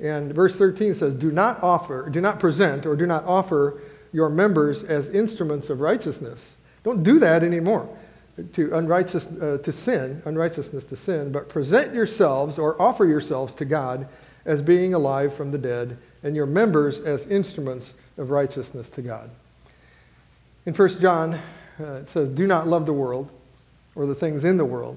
And 0.00 0.32
verse 0.32 0.56
13 0.56 0.94
says, 0.94 1.14
Do 1.14 1.30
not 1.30 1.62
offer, 1.62 2.08
do 2.08 2.20
not 2.20 2.40
present, 2.40 2.86
or 2.86 2.96
do 2.96 3.06
not 3.06 3.24
offer 3.24 3.80
your 4.14 4.30
members 4.30 4.84
as 4.84 5.10
instruments 5.10 5.68
of 5.68 5.80
righteousness. 5.80 6.56
Don't 6.84 7.02
do 7.02 7.18
that 7.18 7.42
anymore 7.42 7.88
to 8.52 8.74
unrighteous 8.74 9.26
uh, 9.26 9.58
to 9.62 9.72
sin, 9.72 10.22
unrighteousness 10.24 10.84
to 10.84 10.96
sin, 10.96 11.32
but 11.32 11.48
present 11.48 11.92
yourselves 11.92 12.58
or 12.58 12.80
offer 12.80 13.04
yourselves 13.04 13.54
to 13.54 13.64
God 13.64 14.08
as 14.44 14.62
being 14.62 14.94
alive 14.94 15.34
from 15.34 15.50
the 15.50 15.58
dead 15.58 15.98
and 16.22 16.36
your 16.36 16.46
members 16.46 17.00
as 17.00 17.26
instruments 17.26 17.94
of 18.16 18.30
righteousness 18.30 18.88
to 18.90 19.02
God. 19.02 19.30
In 20.64 20.74
1 20.74 21.00
John, 21.00 21.34
uh, 21.80 21.84
it 21.94 22.08
says, 22.08 22.28
Do 22.28 22.46
not 22.46 22.68
love 22.68 22.86
the 22.86 22.92
world 22.92 23.30
or 23.94 24.06
the 24.06 24.14
things 24.14 24.44
in 24.44 24.56
the 24.56 24.64
world. 24.64 24.96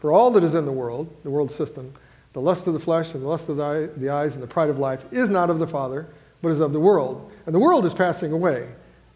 For 0.00 0.12
all 0.12 0.30
that 0.32 0.44
is 0.44 0.54
in 0.54 0.64
the 0.64 0.72
world, 0.72 1.14
the 1.24 1.30
world 1.30 1.50
system, 1.50 1.92
the 2.34 2.40
lust 2.40 2.66
of 2.66 2.74
the 2.74 2.80
flesh 2.80 3.14
and 3.14 3.22
the 3.22 3.28
lust 3.28 3.48
of 3.48 3.56
the, 3.56 3.90
the 3.96 4.10
eyes 4.10 4.34
and 4.34 4.42
the 4.42 4.48
pride 4.48 4.68
of 4.68 4.78
life 4.78 5.10
is 5.12 5.28
not 5.28 5.50
of 5.50 5.58
the 5.58 5.66
Father, 5.66 6.06
but 6.42 6.50
is 6.50 6.60
of 6.60 6.72
the 6.72 6.80
world. 6.80 7.30
And 7.46 7.54
the 7.54 7.58
world 7.58 7.86
is 7.86 7.94
passing 7.94 8.32
away, 8.32 8.68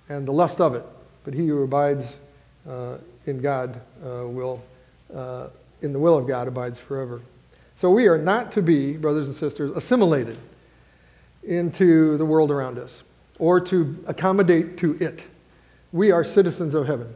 and 0.08 0.26
the 0.26 0.32
lust 0.32 0.60
of 0.60 0.74
it. 0.74 0.84
But 1.24 1.34
he 1.34 1.46
who 1.46 1.62
abides 1.62 2.18
uh, 2.68 2.98
in 3.26 3.40
God 3.40 3.80
uh, 4.04 4.26
will, 4.26 4.62
uh, 5.14 5.48
in 5.82 5.92
the 5.92 5.98
will 5.98 6.16
of 6.16 6.26
God, 6.26 6.48
abides 6.48 6.78
forever. 6.78 7.20
So 7.76 7.90
we 7.90 8.06
are 8.08 8.18
not 8.18 8.52
to 8.52 8.62
be, 8.62 8.96
brothers 8.96 9.28
and 9.28 9.36
sisters, 9.36 9.72
assimilated 9.72 10.38
into 11.42 12.16
the 12.16 12.24
world 12.24 12.50
around 12.50 12.78
us 12.78 13.02
or 13.38 13.60
to 13.60 14.02
accommodate 14.06 14.76
to 14.78 14.96
it. 15.00 15.26
we 15.92 16.10
are 16.10 16.24
citizens 16.24 16.74
of 16.74 16.86
heaven, 16.86 17.12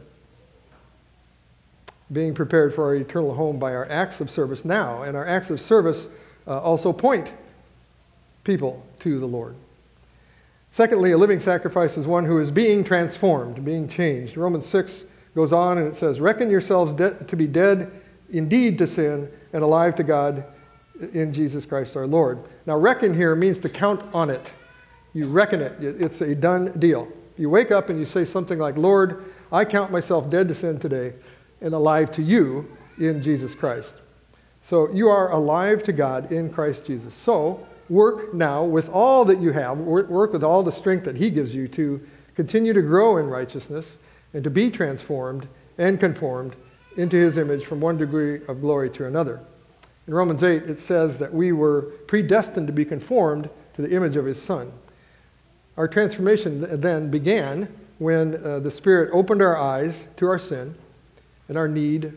being 2.11 2.33
prepared 2.33 2.73
for 2.75 2.85
our 2.85 2.95
eternal 2.95 3.33
home 3.33 3.57
by 3.57 3.73
our 3.73 3.89
acts 3.89 4.21
of 4.21 4.29
service 4.29 4.63
now. 4.65 5.03
And 5.03 5.15
our 5.15 5.25
acts 5.25 5.49
of 5.49 5.59
service 5.59 6.07
uh, 6.45 6.59
also 6.59 6.93
point 6.93 7.33
people 8.43 8.85
to 8.99 9.19
the 9.19 9.25
Lord. 9.25 9.55
Secondly, 10.71 11.11
a 11.11 11.17
living 11.17 11.39
sacrifice 11.39 11.97
is 11.97 12.07
one 12.07 12.25
who 12.25 12.39
is 12.39 12.51
being 12.51 12.83
transformed, 12.83 13.63
being 13.63 13.87
changed. 13.87 14.37
Romans 14.37 14.65
6 14.65 15.05
goes 15.35 15.53
on 15.53 15.77
and 15.77 15.87
it 15.87 15.95
says, 15.95 16.19
Reckon 16.19 16.49
yourselves 16.49 16.93
de- 16.93 17.23
to 17.25 17.35
be 17.35 17.47
dead 17.47 17.91
indeed 18.29 18.77
to 18.77 18.87
sin 18.87 19.29
and 19.53 19.63
alive 19.63 19.95
to 19.95 20.03
God 20.03 20.43
in 21.13 21.31
Jesus 21.31 21.65
Christ 21.65 21.95
our 21.95 22.07
Lord. 22.07 22.43
Now, 22.65 22.77
reckon 22.77 23.13
here 23.13 23.35
means 23.35 23.59
to 23.59 23.69
count 23.69 24.03
on 24.13 24.29
it. 24.29 24.53
You 25.13 25.27
reckon 25.27 25.61
it, 25.61 25.75
it's 25.79 26.21
a 26.21 26.35
done 26.35 26.77
deal. 26.79 27.07
You 27.37 27.49
wake 27.49 27.71
up 27.71 27.89
and 27.89 27.99
you 27.99 28.05
say 28.05 28.25
something 28.25 28.59
like, 28.59 28.77
Lord, 28.77 29.25
I 29.51 29.63
count 29.63 29.91
myself 29.91 30.29
dead 30.29 30.47
to 30.47 30.53
sin 30.53 30.79
today 30.79 31.13
and 31.61 31.73
alive 31.73 32.11
to 32.11 32.21
you 32.21 32.69
in 32.99 33.21
Jesus 33.21 33.55
Christ. 33.55 33.95
So 34.61 34.91
you 34.91 35.07
are 35.07 35.31
alive 35.31 35.83
to 35.83 35.93
God 35.93 36.31
in 36.31 36.51
Christ 36.51 36.85
Jesus. 36.85 37.13
So 37.13 37.65
work 37.89 38.33
now 38.33 38.63
with 38.63 38.89
all 38.89 39.25
that 39.25 39.41
you 39.41 39.51
have, 39.51 39.77
work 39.77 40.33
with 40.33 40.43
all 40.43 40.63
the 40.63 40.71
strength 40.71 41.05
that 41.05 41.15
He 41.15 41.29
gives 41.29 41.55
you 41.55 41.67
to 41.69 42.05
continue 42.35 42.73
to 42.73 42.81
grow 42.81 43.17
in 43.17 43.27
righteousness 43.27 43.97
and 44.33 44.43
to 44.43 44.49
be 44.49 44.69
transformed 44.69 45.47
and 45.77 45.99
conformed 45.99 46.55
into 46.97 47.17
His 47.17 47.37
image 47.37 47.65
from 47.65 47.79
one 47.79 47.97
degree 47.97 48.41
of 48.47 48.61
glory 48.61 48.89
to 48.91 49.05
another. 49.05 49.39
In 50.07 50.13
Romans 50.13 50.43
8, 50.43 50.63
it 50.63 50.79
says 50.79 51.17
that 51.17 51.33
we 51.33 51.51
were 51.51 51.83
predestined 52.07 52.67
to 52.67 52.73
be 52.73 52.85
conformed 52.85 53.49
to 53.73 53.81
the 53.81 53.95
image 53.95 54.15
of 54.15 54.25
His 54.25 54.41
Son. 54.41 54.71
Our 55.75 55.87
transformation 55.87 56.81
then 56.81 57.11
began 57.11 57.67
when 57.99 58.43
uh, 58.43 58.59
the 58.59 58.71
Spirit 58.71 59.11
opened 59.13 59.41
our 59.41 59.57
eyes 59.57 60.07
to 60.17 60.27
our 60.27 60.39
sin 60.39 60.75
and 61.47 61.57
our 61.57 61.67
need 61.67 62.13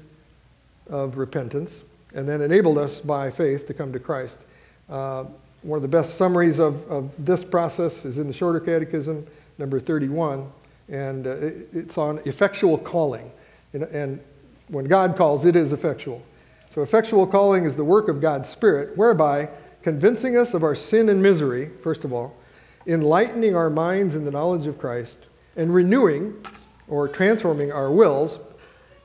of 0.88 1.18
repentance, 1.18 1.84
and 2.14 2.28
then 2.28 2.40
enabled 2.40 2.78
us 2.78 3.00
by 3.00 3.30
faith 3.30 3.66
to 3.66 3.74
come 3.74 3.92
to 3.92 3.98
Christ. 3.98 4.40
Uh, 4.88 5.24
one 5.62 5.76
of 5.76 5.82
the 5.82 5.88
best 5.88 6.16
summaries 6.16 6.58
of, 6.58 6.90
of 6.90 7.10
this 7.18 7.44
process 7.44 8.04
is 8.04 8.18
in 8.18 8.26
the 8.26 8.32
Shorter 8.32 8.60
Catechism, 8.60 9.26
number 9.58 9.78
31, 9.78 10.50
and 10.88 11.26
uh, 11.26 11.30
it, 11.30 11.68
it's 11.72 11.98
on 11.98 12.18
effectual 12.24 12.78
calling. 12.78 13.30
And, 13.72 13.82
and 13.84 14.20
when 14.68 14.86
God 14.86 15.16
calls, 15.16 15.44
it 15.44 15.56
is 15.56 15.72
effectual. 15.72 16.22
So, 16.70 16.82
effectual 16.82 17.26
calling 17.26 17.64
is 17.64 17.76
the 17.76 17.84
work 17.84 18.08
of 18.08 18.20
God's 18.20 18.48
Spirit, 18.48 18.96
whereby 18.96 19.48
convincing 19.82 20.36
us 20.36 20.54
of 20.54 20.62
our 20.62 20.74
sin 20.74 21.08
and 21.08 21.22
misery, 21.22 21.70
first 21.82 22.04
of 22.04 22.12
all, 22.12 22.36
enlightening 22.86 23.54
our 23.54 23.70
minds 23.70 24.14
in 24.14 24.24
the 24.24 24.30
knowledge 24.30 24.66
of 24.66 24.78
Christ, 24.78 25.18
and 25.56 25.74
renewing 25.74 26.34
or 26.88 27.08
transforming 27.08 27.72
our 27.72 27.90
wills, 27.90 28.38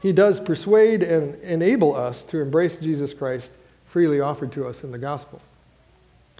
he 0.02 0.12
does 0.12 0.40
persuade 0.40 1.04
and 1.04 1.36
enable 1.42 1.96
us 1.96 2.24
to 2.26 2.40
embrace 2.40 2.78
Jesus 2.78 3.14
Christ 3.14 3.52
freely 3.86 4.20
offered 4.20 4.52
to 4.54 4.68
us 4.68 4.84
in 4.84 4.92
the 4.92 4.98
gospel. 4.98 5.42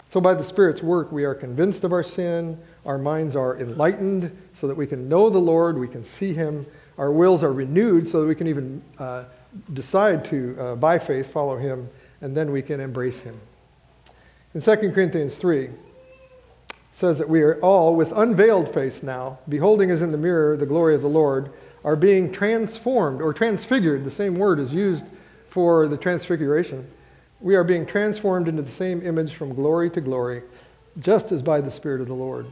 So, 0.08 0.20
by 0.20 0.34
the 0.34 0.44
Spirit's 0.44 0.82
work, 0.82 1.10
we 1.10 1.24
are 1.24 1.34
convinced 1.34 1.82
of 1.82 1.92
our 1.92 2.02
sin, 2.02 2.58
our 2.84 2.98
minds 2.98 3.34
are 3.34 3.58
enlightened 3.58 4.36
so 4.54 4.68
that 4.68 4.76
we 4.76 4.86
can 4.86 5.08
know 5.08 5.28
the 5.28 5.38
Lord, 5.38 5.78
we 5.78 5.88
can 5.88 6.04
see 6.04 6.32
Him, 6.32 6.64
our 6.96 7.10
wills 7.10 7.42
are 7.42 7.52
renewed 7.52 8.06
so 8.06 8.20
that 8.20 8.26
we 8.26 8.34
can 8.34 8.46
even 8.46 8.82
uh, 8.98 9.24
decide 9.72 10.24
to, 10.26 10.56
uh, 10.58 10.74
by 10.76 10.98
faith, 10.98 11.32
follow 11.32 11.56
Him, 11.56 11.88
and 12.20 12.36
then 12.36 12.52
we 12.52 12.62
can 12.62 12.80
embrace 12.80 13.20
Him. 13.20 13.38
In 14.54 14.60
2 14.62 14.76
Corinthians 14.92 15.36
3, 15.36 15.70
says 16.96 17.18
that 17.18 17.28
we 17.28 17.42
are 17.42 17.60
all, 17.60 17.94
with 17.94 18.10
unveiled 18.12 18.72
face 18.72 19.02
now, 19.02 19.38
beholding 19.50 19.90
as 19.90 20.00
in 20.00 20.12
the 20.12 20.18
mirror 20.18 20.56
the 20.56 20.64
glory 20.64 20.94
of 20.94 21.02
the 21.02 21.08
Lord, 21.08 21.52
are 21.84 21.94
being 21.94 22.32
transformed 22.32 23.20
or 23.20 23.34
transfigured. 23.34 24.02
The 24.02 24.10
same 24.10 24.36
word 24.36 24.58
is 24.58 24.72
used 24.72 25.06
for 25.50 25.86
the 25.88 25.98
transfiguration. 25.98 26.90
We 27.40 27.54
are 27.54 27.64
being 27.64 27.84
transformed 27.84 28.48
into 28.48 28.62
the 28.62 28.68
same 28.68 29.06
image 29.06 29.34
from 29.34 29.54
glory 29.54 29.90
to 29.90 30.00
glory, 30.00 30.42
just 30.98 31.32
as 31.32 31.42
by 31.42 31.60
the 31.60 31.70
Spirit 31.70 32.00
of 32.00 32.06
the 32.06 32.14
Lord. 32.14 32.46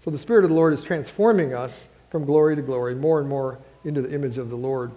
So 0.00 0.10
the 0.10 0.18
Spirit 0.18 0.44
of 0.44 0.50
the 0.50 0.56
Lord 0.56 0.72
is 0.72 0.82
transforming 0.82 1.54
us 1.54 1.88
from 2.08 2.24
glory 2.24 2.56
to 2.56 2.62
glory, 2.62 2.94
more 2.94 3.20
and 3.20 3.28
more 3.28 3.58
into 3.84 4.00
the 4.00 4.14
image 4.14 4.38
of 4.38 4.48
the 4.48 4.56
Lord. 4.56 4.90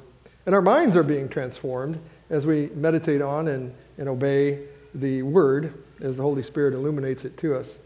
And 0.45 0.55
our 0.55 0.61
minds 0.61 0.95
are 0.95 1.03
being 1.03 1.27
transformed 1.27 1.99
as 2.29 2.45
we 2.45 2.69
meditate 2.73 3.21
on 3.21 3.49
and, 3.49 3.73
and 3.97 4.07
obey 4.07 4.65
the 4.95 5.23
Word 5.23 5.73
as 6.01 6.15
the 6.15 6.23
Holy 6.23 6.43
Spirit 6.43 6.73
illuminates 6.73 7.25
it 7.25 7.37
to 7.37 7.55
us 7.55 7.77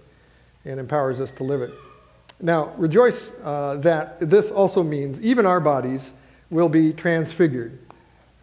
and 0.66 0.80
empowers 0.80 1.20
us 1.20 1.32
to 1.34 1.44
live 1.44 1.62
it. 1.62 1.72
Now, 2.40 2.74
rejoice 2.78 3.32
uh, 3.44 3.78
that 3.78 4.20
this 4.20 4.52
also 4.52 4.84
means 4.84 5.20
even 5.22 5.46
our 5.46 5.60
bodies 5.60 6.12
will 6.50 6.70
be 6.70 6.94
transfigured 6.94 7.80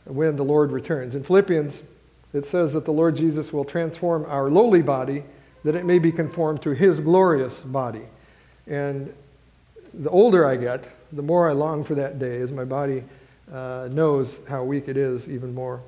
when 0.04 0.36
the 0.36 0.44
Lord 0.44 0.72
returns. 0.72 1.14
In 1.14 1.22
Philippians, 1.22 1.82
it 2.34 2.44
says 2.44 2.72
that 2.72 2.84
the 2.84 2.92
Lord 2.92 3.16
Jesus 3.16 3.52
will 3.52 3.64
transform 3.64 4.26
our 4.28 4.50
lowly 4.50 4.82
body 4.82 5.24
that 5.62 5.74
it 5.74 5.86
may 5.86 5.98
be 5.98 6.12
conformed 6.12 6.60
to 6.62 6.70
his 6.70 7.00
glorious 7.00 7.60
body. 7.60 8.02
And 8.66 9.14
the 9.94 10.10
older 10.10 10.46
I 10.46 10.56
get, 10.56 10.86
the 11.12 11.22
more 11.22 11.48
I 11.48 11.52
long 11.52 11.84
for 11.84 11.94
that 11.94 12.18
day 12.18 12.40
as 12.40 12.52
my 12.52 12.64
body 12.64 13.04
uh, 13.52 13.88
knows 13.90 14.42
how 14.48 14.64
weak 14.64 14.88
it 14.88 14.96
is 14.96 15.28
even 15.28 15.54
more. 15.54 15.80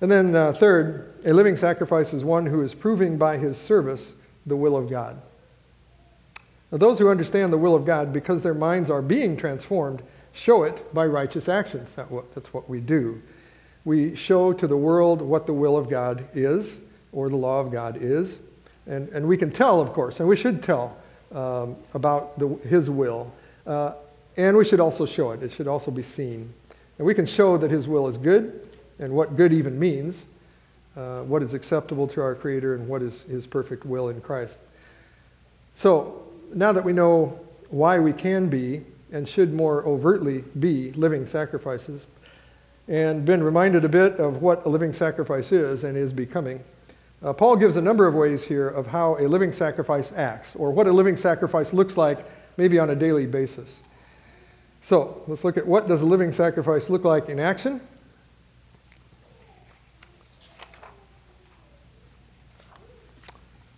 And 0.00 0.10
then, 0.10 0.34
uh, 0.34 0.52
third, 0.52 1.14
a 1.24 1.32
living 1.32 1.56
sacrifice 1.56 2.12
is 2.12 2.24
one 2.24 2.46
who 2.46 2.62
is 2.62 2.74
proving 2.74 3.18
by 3.18 3.38
his 3.38 3.58
service 3.58 4.14
the 4.46 4.56
will 4.56 4.76
of 4.76 4.88
God. 4.88 5.20
Now, 6.70 6.78
those 6.78 6.98
who 6.98 7.08
understand 7.08 7.52
the 7.52 7.58
will 7.58 7.74
of 7.74 7.84
God, 7.84 8.12
because 8.12 8.42
their 8.42 8.54
minds 8.54 8.90
are 8.90 9.02
being 9.02 9.36
transformed, 9.36 10.02
show 10.32 10.62
it 10.64 10.94
by 10.94 11.06
righteous 11.06 11.48
actions. 11.48 11.96
That's 12.34 12.52
what 12.52 12.68
we 12.68 12.80
do. 12.80 13.22
We 13.86 14.14
show 14.14 14.52
to 14.52 14.66
the 14.66 14.76
world 14.76 15.22
what 15.22 15.46
the 15.46 15.54
will 15.54 15.78
of 15.78 15.88
God 15.88 16.28
is, 16.34 16.78
or 17.12 17.30
the 17.30 17.36
law 17.36 17.60
of 17.60 17.72
God 17.72 17.96
is. 17.98 18.40
And, 18.86 19.08
and 19.08 19.26
we 19.26 19.38
can 19.38 19.50
tell, 19.50 19.80
of 19.80 19.94
course, 19.94 20.20
and 20.20 20.28
we 20.28 20.36
should 20.36 20.62
tell 20.62 20.98
um, 21.32 21.76
about 21.94 22.38
the, 22.38 22.48
His 22.68 22.90
will. 22.90 23.32
Uh, 23.66 23.94
and 24.36 24.56
we 24.56 24.64
should 24.64 24.80
also 24.80 25.06
show 25.06 25.30
it. 25.30 25.42
It 25.42 25.52
should 25.52 25.68
also 25.68 25.90
be 25.90 26.02
seen. 26.02 26.52
And 26.98 27.06
we 27.06 27.14
can 27.14 27.24
show 27.24 27.56
that 27.56 27.70
His 27.70 27.88
will 27.88 28.08
is 28.08 28.18
good 28.18 28.68
and 28.98 29.12
what 29.14 29.36
good 29.36 29.52
even 29.54 29.78
means 29.78 30.24
uh, 30.96 31.22
what 31.22 31.42
is 31.42 31.54
acceptable 31.54 32.06
to 32.08 32.22
our 32.22 32.34
Creator 32.34 32.74
and 32.74 32.88
what 32.88 33.02
is 33.02 33.22
His 33.22 33.46
perfect 33.46 33.84
will 33.84 34.08
in 34.08 34.20
Christ. 34.20 34.58
So, 35.74 36.22
now 36.54 36.72
that 36.72 36.82
we 36.82 36.92
know 36.92 37.38
why 37.68 37.98
we 37.98 38.12
can 38.12 38.48
be 38.48 38.82
and 39.12 39.28
should 39.28 39.52
more 39.52 39.84
overtly 39.86 40.42
be 40.58 40.92
living 40.92 41.26
sacrifices, 41.26 42.06
and 42.88 43.24
been 43.24 43.42
reminded 43.42 43.84
a 43.84 43.88
bit 43.88 44.14
of 44.18 44.42
what 44.42 44.64
a 44.64 44.68
living 44.68 44.92
sacrifice 44.92 45.52
is 45.52 45.84
and 45.84 45.96
is 45.96 46.12
becoming, 46.12 46.62
uh, 47.22 47.32
Paul 47.32 47.56
gives 47.56 47.76
a 47.76 47.82
number 47.82 48.06
of 48.06 48.14
ways 48.14 48.44
here 48.44 48.68
of 48.68 48.86
how 48.86 49.16
a 49.18 49.26
living 49.26 49.52
sacrifice 49.52 50.12
acts, 50.12 50.54
or 50.54 50.70
what 50.70 50.86
a 50.86 50.92
living 50.92 51.16
sacrifice 51.16 51.72
looks 51.72 51.96
like, 51.96 52.24
maybe 52.56 52.78
on 52.78 52.90
a 52.90 52.94
daily 52.94 53.26
basis. 53.26 53.80
So 54.82 55.22
let's 55.26 55.42
look 55.42 55.56
at 55.56 55.66
what 55.66 55.88
does 55.88 56.02
a 56.02 56.06
living 56.06 56.32
sacrifice 56.32 56.88
look 56.88 57.04
like 57.04 57.28
in 57.28 57.40
action, 57.40 57.80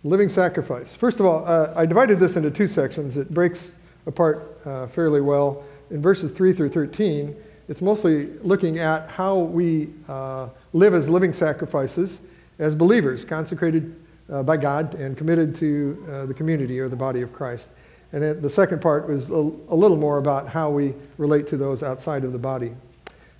Living 0.03 0.29
sacrifice. 0.29 0.95
First 0.95 1.19
of 1.19 1.25
all, 1.25 1.43
uh, 1.45 1.73
I 1.75 1.85
divided 1.85 2.21
this 2.21 2.37
into 2.37 2.49
two 2.49 2.67
sections. 2.67 3.17
It 3.17 3.33
breaks 3.33 3.73
apart 4.05 4.57
uh, 4.63 4.87
fairly 4.87 5.19
well. 5.19 5.65
In 5.91 6.01
verses 6.01 6.31
3 6.31 6.53
through 6.53 6.69
13, 6.69 7.35
it's 7.69 7.83
mostly 7.83 8.25
looking 8.41 8.79
at 8.79 9.07
how 9.07 9.37
we 9.37 9.89
uh, 10.07 10.49
live 10.73 10.95
as 10.95 11.07
living 11.07 11.31
sacrifices 11.31 12.19
as 12.57 12.73
believers, 12.73 13.23
consecrated 13.23 13.95
uh, 14.31 14.41
by 14.41 14.57
God 14.57 14.95
and 14.95 15.15
committed 15.15 15.55
to 15.57 16.05
uh, 16.11 16.25
the 16.25 16.33
community 16.33 16.79
or 16.79 16.89
the 16.89 16.95
body 16.95 17.21
of 17.21 17.31
Christ. 17.31 17.69
And 18.11 18.23
then 18.23 18.41
the 18.41 18.49
second 18.49 18.81
part 18.81 19.07
was 19.07 19.29
a, 19.29 19.33
a 19.33 19.75
little 19.75 19.97
more 19.97 20.17
about 20.17 20.47
how 20.47 20.71
we 20.71 20.95
relate 21.19 21.45
to 21.47 21.57
those 21.57 21.83
outside 21.83 22.23
of 22.23 22.33
the 22.33 22.39
body. 22.39 22.71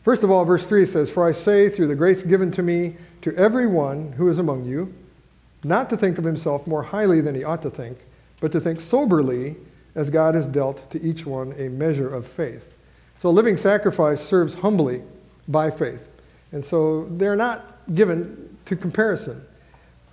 First 0.03 0.24
of 0.24 0.29
all, 0.29 0.45
verse 0.45 0.67
3 0.67 0.86
says, 0.86 1.09
For 1.09 1.27
I 1.27 1.31
say, 1.31 1.67
through 1.67 1.88
the 1.88 1.95
grace 1.95 2.21
given 2.21 2.51
to 2.51 2.62
me, 2.62 2.98
to 3.24 3.36
everyone 3.36 4.12
who 4.13 4.29
is 4.29 4.38
among 4.38 4.63
you, 4.63 4.93
not 5.63 5.89
to 5.89 5.98
think 5.98 6.19
of 6.19 6.24
himself 6.24 6.67
more 6.67 6.83
highly 6.83 7.19
than 7.19 7.33
he 7.33 7.43
ought 7.43 7.63
to 7.63 7.69
think, 7.71 7.98
but 8.39 8.51
to 8.51 8.62
think 8.62 8.79
soberly 8.79 9.57
as 9.95 10.12
God 10.12 10.36
has 10.36 10.48
dealt 10.48 10.89
to 10.91 11.01
each 11.01 11.25
one 11.25 11.53
a 11.57 11.67
measure 11.67 12.07
of 12.07 12.27
faith. 12.27 12.74
So 13.19 13.27
a 13.27 13.31
living 13.31 13.57
sacrifice 13.57 14.23
serves 14.23 14.53
humbly 14.53 15.03
by 15.49 15.71
faith. 15.71 16.07
And 16.53 16.63
so 16.63 17.05
they're 17.11 17.35
not 17.35 17.85
given 17.93 18.57
to 18.63 18.77
comparison. 18.77 19.43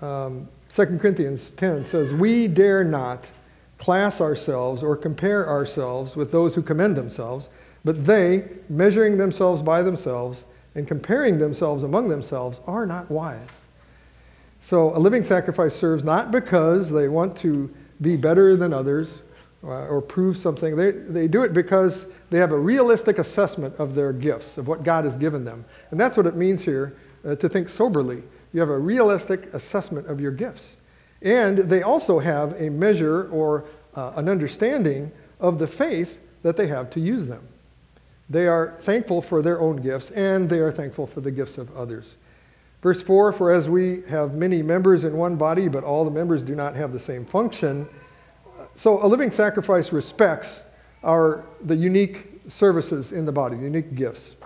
Um, 0.02 0.48
2 0.70 0.98
Corinthians 0.98 1.52
10 1.52 1.84
says, 1.84 2.12
We 2.12 2.48
dare 2.48 2.82
not 2.82 3.30
class 3.78 4.20
ourselves 4.20 4.82
or 4.82 4.96
compare 4.96 5.48
ourselves 5.48 6.16
with 6.16 6.32
those 6.32 6.56
who 6.56 6.62
commend 6.62 6.96
themselves, 6.96 7.48
but 7.84 8.04
they, 8.04 8.48
measuring 8.68 9.18
themselves 9.18 9.62
by 9.62 9.82
themselves 9.84 10.42
and 10.74 10.88
comparing 10.88 11.38
themselves 11.38 11.84
among 11.84 12.08
themselves, 12.08 12.60
are 12.66 12.86
not 12.86 13.08
wise. 13.08 13.66
So 14.60 14.96
a 14.96 14.98
living 14.98 15.22
sacrifice 15.22 15.76
serves 15.76 16.02
not 16.02 16.32
because 16.32 16.90
they 16.90 17.06
want 17.06 17.36
to 17.36 17.72
be 18.00 18.16
better 18.16 18.56
than 18.56 18.72
others 18.72 19.22
uh, 19.66 19.86
or 19.86 20.00
prove 20.00 20.36
something. 20.36 20.76
They, 20.76 20.92
they 20.92 21.28
do 21.28 21.42
it 21.42 21.52
because 21.52 22.06
they 22.30 22.38
have 22.38 22.52
a 22.52 22.58
realistic 22.58 23.18
assessment 23.18 23.74
of 23.78 23.94
their 23.94 24.12
gifts, 24.12 24.58
of 24.58 24.68
what 24.68 24.82
God 24.82 25.04
has 25.04 25.16
given 25.16 25.44
them. 25.44 25.64
And 25.90 26.00
that's 26.00 26.16
what 26.16 26.26
it 26.26 26.36
means 26.36 26.62
here 26.62 26.96
uh, 27.26 27.34
to 27.36 27.48
think 27.48 27.68
soberly. 27.68 28.22
You 28.52 28.60
have 28.60 28.70
a 28.70 28.78
realistic 28.78 29.52
assessment 29.52 30.06
of 30.06 30.20
your 30.20 30.30
gifts. 30.30 30.76
And 31.22 31.58
they 31.58 31.82
also 31.82 32.18
have 32.18 32.60
a 32.60 32.70
measure 32.70 33.28
or 33.30 33.64
uh, 33.94 34.12
an 34.16 34.28
understanding 34.28 35.10
of 35.40 35.58
the 35.58 35.66
faith 35.66 36.20
that 36.42 36.56
they 36.56 36.68
have 36.68 36.90
to 36.90 37.00
use 37.00 37.26
them. 37.26 37.46
They 38.28 38.46
are 38.46 38.76
thankful 38.80 39.22
for 39.22 39.42
their 39.42 39.60
own 39.60 39.76
gifts 39.76 40.10
and 40.10 40.48
they 40.48 40.58
are 40.58 40.72
thankful 40.72 41.06
for 41.06 41.20
the 41.20 41.30
gifts 41.30 41.58
of 41.58 41.74
others. 41.76 42.16
Verse 42.82 43.02
4 43.02 43.32
For 43.32 43.52
as 43.52 43.68
we 43.68 44.02
have 44.08 44.34
many 44.34 44.62
members 44.62 45.04
in 45.04 45.16
one 45.16 45.36
body, 45.36 45.68
but 45.68 45.84
all 45.84 46.04
the 46.04 46.10
members 46.10 46.42
do 46.42 46.54
not 46.54 46.76
have 46.76 46.92
the 46.92 47.00
same 47.00 47.24
function, 47.24 47.88
so 48.76 49.04
a 49.04 49.06
living 49.06 49.30
sacrifice 49.30 49.92
respects 49.92 50.62
our, 51.02 51.44
the 51.62 51.74
unique 51.74 52.28
services 52.48 53.12
in 53.12 53.24
the 53.24 53.32
body, 53.32 53.56
the 53.56 53.64
unique 53.64 53.94
gifts. 53.94 54.36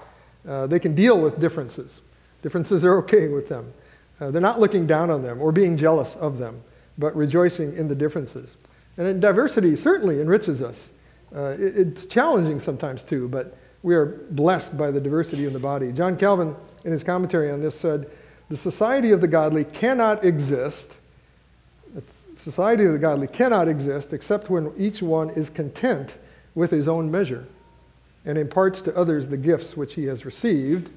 Uh, 0.48 0.66
they 0.66 0.78
can 0.78 0.94
deal 0.94 1.20
with 1.20 1.40
differences. 1.40 2.00
Differences 2.42 2.84
are 2.84 2.96
okay 2.98 3.28
with 3.28 3.48
them. 3.48 3.72
Uh, 4.20 4.30
they're 4.30 4.40
not 4.40 4.60
looking 4.60 4.86
down 4.86 5.10
on 5.10 5.22
them 5.22 5.40
or 5.40 5.52
being 5.52 5.76
jealous 5.76 6.16
of 6.16 6.38
them, 6.38 6.62
but 6.96 7.14
rejoicing 7.16 7.76
in 7.76 7.88
the 7.88 7.94
differences. 7.94 8.56
And 8.96 9.20
diversity 9.20 9.74
certainly 9.76 10.20
enriches 10.20 10.62
us. 10.62 10.90
Uh, 11.34 11.56
it, 11.58 11.76
it's 11.76 12.06
challenging 12.06 12.58
sometimes 12.60 13.02
too, 13.02 13.28
but 13.28 13.56
we 13.82 13.94
are 13.94 14.06
blessed 14.30 14.76
by 14.76 14.90
the 14.90 15.00
diversity 15.00 15.46
in 15.46 15.52
the 15.52 15.58
body. 15.58 15.90
John 15.92 16.16
Calvin, 16.16 16.54
in 16.84 16.92
his 16.92 17.02
commentary 17.02 17.50
on 17.50 17.60
this, 17.60 17.78
said, 17.78 18.10
The 18.48 18.56
society 18.56 19.10
of 19.10 19.20
the 19.20 19.28
godly 19.28 19.64
cannot 19.64 20.22
exist 20.24 20.98
society 22.40 22.84
of 22.84 22.92
the 22.92 22.98
godly 22.98 23.26
cannot 23.26 23.68
exist 23.68 24.12
except 24.12 24.50
when 24.50 24.72
each 24.76 25.02
one 25.02 25.30
is 25.30 25.50
content 25.50 26.18
with 26.54 26.70
his 26.70 26.88
own 26.88 27.10
measure 27.10 27.46
and 28.24 28.36
imparts 28.36 28.82
to 28.82 28.96
others 28.96 29.28
the 29.28 29.36
gifts 29.36 29.76
which 29.76 29.94
he 29.94 30.04
has 30.04 30.24
received 30.24 30.90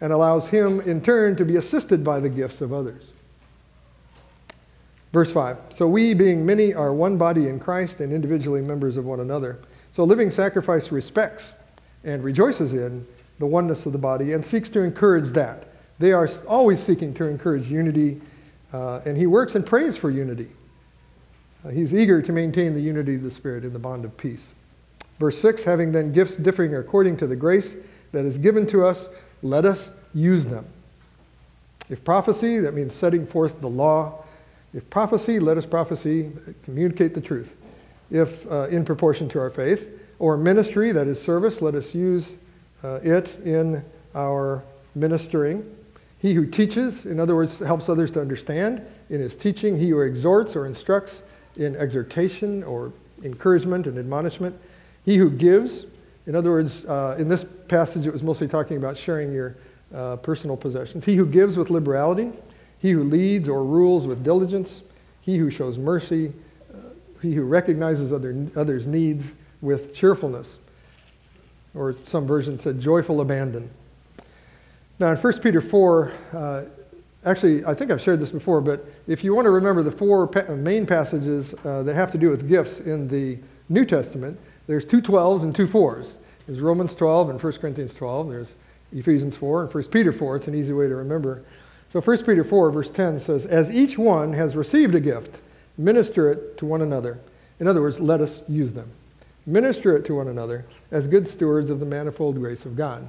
and 0.00 0.12
allows 0.12 0.48
him 0.48 0.80
in 0.82 1.00
turn 1.00 1.36
to 1.36 1.44
be 1.44 1.56
assisted 1.56 2.02
by 2.02 2.20
the 2.20 2.28
gifts 2.28 2.60
of 2.60 2.72
others. 2.72 3.12
Verse 5.12 5.30
5 5.30 5.58
So 5.70 5.86
we, 5.86 6.14
being 6.14 6.46
many, 6.46 6.72
are 6.72 6.92
one 6.92 7.16
body 7.16 7.48
in 7.48 7.58
Christ 7.58 8.00
and 8.00 8.12
individually 8.12 8.62
members 8.62 8.96
of 8.96 9.04
one 9.04 9.20
another. 9.20 9.58
So 9.92 10.04
living 10.04 10.30
sacrifice 10.30 10.92
respects 10.92 11.54
and 12.04 12.22
rejoices 12.22 12.74
in 12.74 13.06
the 13.38 13.46
oneness 13.46 13.86
of 13.86 13.92
the 13.92 13.98
body 13.98 14.32
and 14.32 14.44
seeks 14.44 14.70
to 14.70 14.80
encourage 14.80 15.30
that. 15.30 15.68
They 15.98 16.12
are 16.12 16.28
always 16.46 16.80
seeking 16.80 17.12
to 17.14 17.24
encourage 17.26 17.70
unity, 17.70 18.20
uh, 18.72 19.00
and 19.04 19.16
he 19.16 19.26
works 19.26 19.54
and 19.54 19.66
prays 19.66 19.96
for 19.96 20.10
unity. 20.10 20.48
He's 21.68 21.94
eager 21.94 22.22
to 22.22 22.32
maintain 22.32 22.74
the 22.74 22.80
unity 22.80 23.16
of 23.16 23.22
the 23.22 23.30
Spirit 23.30 23.64
in 23.64 23.72
the 23.72 23.78
bond 23.78 24.04
of 24.04 24.16
peace. 24.16 24.54
Verse 25.18 25.38
6 25.38 25.64
Having 25.64 25.92
then 25.92 26.12
gifts 26.12 26.36
differing 26.36 26.74
according 26.74 27.16
to 27.18 27.26
the 27.26 27.36
grace 27.36 27.76
that 28.12 28.24
is 28.24 28.38
given 28.38 28.66
to 28.68 28.86
us, 28.86 29.08
let 29.42 29.64
us 29.64 29.90
use 30.14 30.46
them. 30.46 30.66
If 31.88 32.04
prophecy, 32.04 32.58
that 32.60 32.72
means 32.72 32.94
setting 32.94 33.26
forth 33.26 33.60
the 33.60 33.68
law. 33.68 34.24
If 34.72 34.88
prophecy, 34.88 35.40
let 35.40 35.58
us 35.58 35.66
prophesy, 35.66 36.30
communicate 36.64 37.14
the 37.14 37.20
truth. 37.20 37.54
If 38.10 38.50
uh, 38.50 38.68
in 38.68 38.84
proportion 38.84 39.28
to 39.30 39.40
our 39.40 39.50
faith, 39.50 39.88
or 40.18 40.36
ministry, 40.36 40.92
that 40.92 41.06
is 41.06 41.20
service, 41.20 41.60
let 41.60 41.74
us 41.74 41.94
use 41.94 42.38
uh, 42.84 43.00
it 43.02 43.38
in 43.44 43.84
our 44.14 44.62
ministering. 44.94 45.76
He 46.18 46.34
who 46.34 46.46
teaches, 46.46 47.06
in 47.06 47.18
other 47.18 47.34
words, 47.34 47.58
helps 47.58 47.88
others 47.88 48.12
to 48.12 48.20
understand 48.20 48.82
in 49.08 49.20
his 49.20 49.34
teaching. 49.34 49.78
He 49.78 49.90
who 49.90 50.00
exhorts 50.02 50.54
or 50.54 50.66
instructs 50.66 51.22
in 51.56 51.76
exhortation 51.76 52.62
or 52.64 52.92
encouragement 53.24 53.86
and 53.86 53.98
admonishment. 53.98 54.58
He 55.04 55.16
who 55.16 55.30
gives, 55.30 55.86
in 56.26 56.34
other 56.34 56.50
words, 56.50 56.84
uh, 56.84 57.16
in 57.18 57.28
this 57.28 57.44
passage 57.68 58.06
it 58.06 58.12
was 58.12 58.22
mostly 58.22 58.48
talking 58.48 58.76
about 58.76 58.96
sharing 58.96 59.32
your 59.32 59.56
uh, 59.94 60.16
personal 60.16 60.56
possessions. 60.56 61.04
He 61.04 61.16
who 61.16 61.26
gives 61.26 61.56
with 61.56 61.70
liberality, 61.70 62.32
he 62.78 62.92
who 62.92 63.04
leads 63.04 63.48
or 63.48 63.64
rules 63.64 64.06
with 64.06 64.24
diligence, 64.24 64.82
he 65.20 65.36
who 65.36 65.50
shows 65.50 65.78
mercy, 65.78 66.32
uh, 66.72 66.76
he 67.20 67.34
who 67.34 67.42
recognizes 67.42 68.12
other, 68.12 68.46
others' 68.56 68.86
needs 68.86 69.34
with 69.60 69.94
cheerfulness. 69.94 70.58
Or 71.74 71.94
some 72.04 72.26
versions 72.26 72.62
said 72.62 72.80
joyful 72.80 73.20
abandon. 73.20 73.70
Now 74.98 75.12
in 75.12 75.16
1 75.16 75.40
Peter 75.40 75.60
4, 75.60 76.12
uh, 76.32 76.62
actually, 77.24 77.64
I 77.64 77.74
think 77.74 77.90
I've 77.90 78.00
shared 78.00 78.20
this 78.20 78.30
before, 78.30 78.60
but 78.60 78.84
if 79.06 79.22
you 79.24 79.34
want 79.34 79.46
to 79.46 79.50
remember 79.50 79.82
the 79.82 79.90
four 79.90 80.26
pa- 80.26 80.52
main 80.54 80.86
passages 80.86 81.54
uh, 81.64 81.82
that 81.82 81.94
have 81.94 82.10
to 82.12 82.18
do 82.18 82.30
with 82.30 82.48
gifts 82.48 82.80
in 82.80 83.08
the 83.08 83.38
New 83.68 83.84
Testament, 83.84 84.38
there's 84.66 84.84
two 84.84 85.02
12s 85.02 85.42
and 85.42 85.54
two 85.54 85.66
4s. 85.66 86.14
There's 86.46 86.60
Romans 86.60 86.94
12 86.94 87.30
and 87.30 87.42
1 87.42 87.52
Corinthians 87.54 87.94
12. 87.94 88.28
There's 88.28 88.54
Ephesians 88.92 89.36
4 89.36 89.64
and 89.64 89.74
1 89.74 89.84
Peter 89.84 90.12
4. 90.12 90.36
It's 90.36 90.48
an 90.48 90.54
easy 90.54 90.72
way 90.72 90.88
to 90.88 90.96
remember. 90.96 91.42
So 91.88 92.00
1 92.00 92.24
Peter 92.24 92.44
4, 92.44 92.70
verse 92.70 92.90
10 92.90 93.18
says, 93.20 93.46
As 93.46 93.70
each 93.70 93.98
one 93.98 94.32
has 94.32 94.56
received 94.56 94.94
a 94.94 95.00
gift, 95.00 95.40
minister 95.76 96.30
it 96.30 96.56
to 96.58 96.66
one 96.66 96.82
another. 96.82 97.18
In 97.58 97.66
other 97.66 97.82
words, 97.82 98.00
let 98.00 98.20
us 98.20 98.42
use 98.48 98.72
them. 98.72 98.90
Minister 99.46 99.96
it 99.96 100.04
to 100.04 100.14
one 100.14 100.28
another 100.28 100.64
as 100.90 101.06
good 101.06 101.26
stewards 101.26 101.70
of 101.70 101.80
the 101.80 101.86
manifold 101.86 102.36
grace 102.36 102.64
of 102.64 102.76
God. 102.76 103.08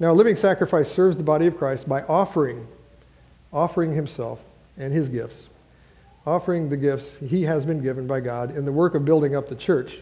Now, 0.00 0.12
a 0.12 0.14
living 0.14 0.36
sacrifice 0.36 0.90
serves 0.90 1.16
the 1.16 1.24
body 1.24 1.46
of 1.46 1.58
Christ 1.58 1.88
by 1.88 2.02
offering, 2.02 2.68
offering 3.52 3.94
himself 3.94 4.40
and 4.76 4.92
his 4.92 5.08
gifts, 5.08 5.48
offering 6.24 6.68
the 6.68 6.76
gifts 6.76 7.18
he 7.18 7.42
has 7.42 7.64
been 7.64 7.82
given 7.82 8.06
by 8.06 8.20
God 8.20 8.56
in 8.56 8.64
the 8.64 8.70
work 8.70 8.94
of 8.94 9.04
building 9.04 9.34
up 9.34 9.48
the 9.48 9.56
church. 9.56 9.98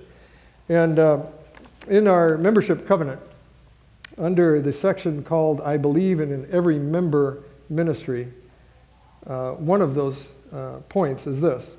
And 0.69 0.99
uh, 0.99 1.23
in 1.89 2.09
our 2.09 2.37
membership 2.37 2.87
covenant, 2.87 3.21
under 4.19 4.61
the 4.61 4.73
section 4.73 5.23
called 5.23 5.63
I 5.63 5.79
Believe 5.79 6.21
in 6.21 6.31
an 6.31 6.47
Every 6.51 6.79
Member 6.79 7.43
Ministry, 7.71 8.29
uh, 9.27 9.53
one 9.53 9.81
of 9.81 9.95
those 9.95 10.29
uh, 10.53 10.81
points 10.91 11.27
is 11.27 11.41
this 11.41 11.75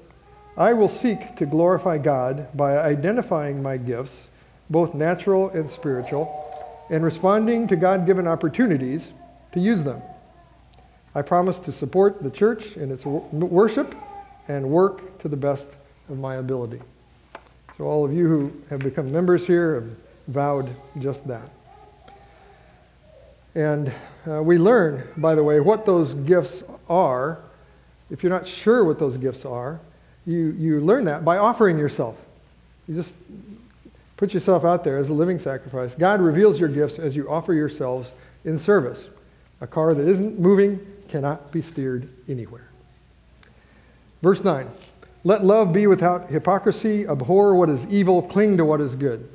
I 0.58 0.74
will 0.74 0.88
seek 0.88 1.36
to 1.36 1.46
glorify 1.46 2.00
God 2.00 2.48
by 2.56 2.80
identifying 2.80 3.62
my 3.62 3.78
gifts, 3.78 4.30
both 4.72 4.96
natural 4.96 5.50
and 5.50 5.70
spiritual 5.70 6.47
and 6.90 7.04
responding 7.04 7.68
to 7.68 7.76
God 7.76 8.06
given 8.06 8.28
opportunities 8.28 9.14
to 9.52 9.60
use 9.60 9.84
them. 9.84 10.02
I 11.16 11.22
promise 11.22 11.60
to 11.62 11.72
support 11.72 12.22
the 12.22 12.30
church 12.30 12.78
in 12.78 12.92
its 12.92 13.06
worship 13.06 13.96
and 14.48 14.70
work 14.70 15.18
to 15.20 15.28
the 15.28 15.38
best 15.38 15.70
of 16.10 16.20
my 16.20 16.36
ability. 16.36 16.82
So, 17.78 17.86
all 17.86 18.06
of 18.06 18.14
you 18.14 18.28
who 18.28 18.54
have 18.70 18.80
become 18.80 19.12
members 19.12 19.46
here 19.46 19.76
have 19.76 19.90
vowed 20.28 20.76
just 21.00 21.28
that. 21.28 21.50
And 23.56 23.92
uh, 24.30 24.44
we 24.44 24.58
learn, 24.58 25.08
by 25.18 25.36
the 25.36 25.44
way, 25.44 25.60
what 25.60 25.86
those 25.86 26.14
gifts 26.14 26.64
are. 26.90 27.40
If 28.10 28.24
you're 28.24 28.32
not 28.32 28.48
sure 28.48 28.84
what 28.84 29.00
those 29.00 29.18
gifts 29.18 29.46
are, 29.46 29.80
you, 30.26 30.56
you 30.58 30.80
learn 30.80 31.06
that 31.06 31.26
by 31.26 31.38
offering 31.38 31.78
yourself. 31.78 32.16
You 32.88 32.96
just 32.96 33.14
Put 34.18 34.34
yourself 34.34 34.66
out 34.66 34.84
there 34.84 34.98
as 34.98 35.10
a 35.10 35.14
living 35.14 35.38
sacrifice. 35.38 35.94
God 35.94 36.22
reveals 36.22 36.60
your 36.60 36.70
gifts 36.70 36.98
as 36.98 37.16
you 37.16 37.30
offer 37.30 37.54
yourselves 37.54 38.14
in 38.44 38.58
service. 38.58 39.10
A 39.62 39.68
car 39.68 39.94
that 39.94 40.08
isn't 40.08 40.40
moving 40.40 40.86
cannot 41.08 41.52
be 41.52 41.62
steered 41.62 42.10
anywhere. 42.28 42.70
Verse 44.24 44.44
9 44.44 44.70
Let 45.24 45.44
love 45.46 45.72
be 45.72 45.86
without 45.86 46.30
hypocrisy, 46.30 47.08
abhor 47.08 47.54
what 47.56 47.70
is 47.70 47.86
evil, 47.88 48.24
cling 48.24 48.58
to 48.58 48.66
what 48.66 48.82
is 48.82 48.96
good. 48.96 49.30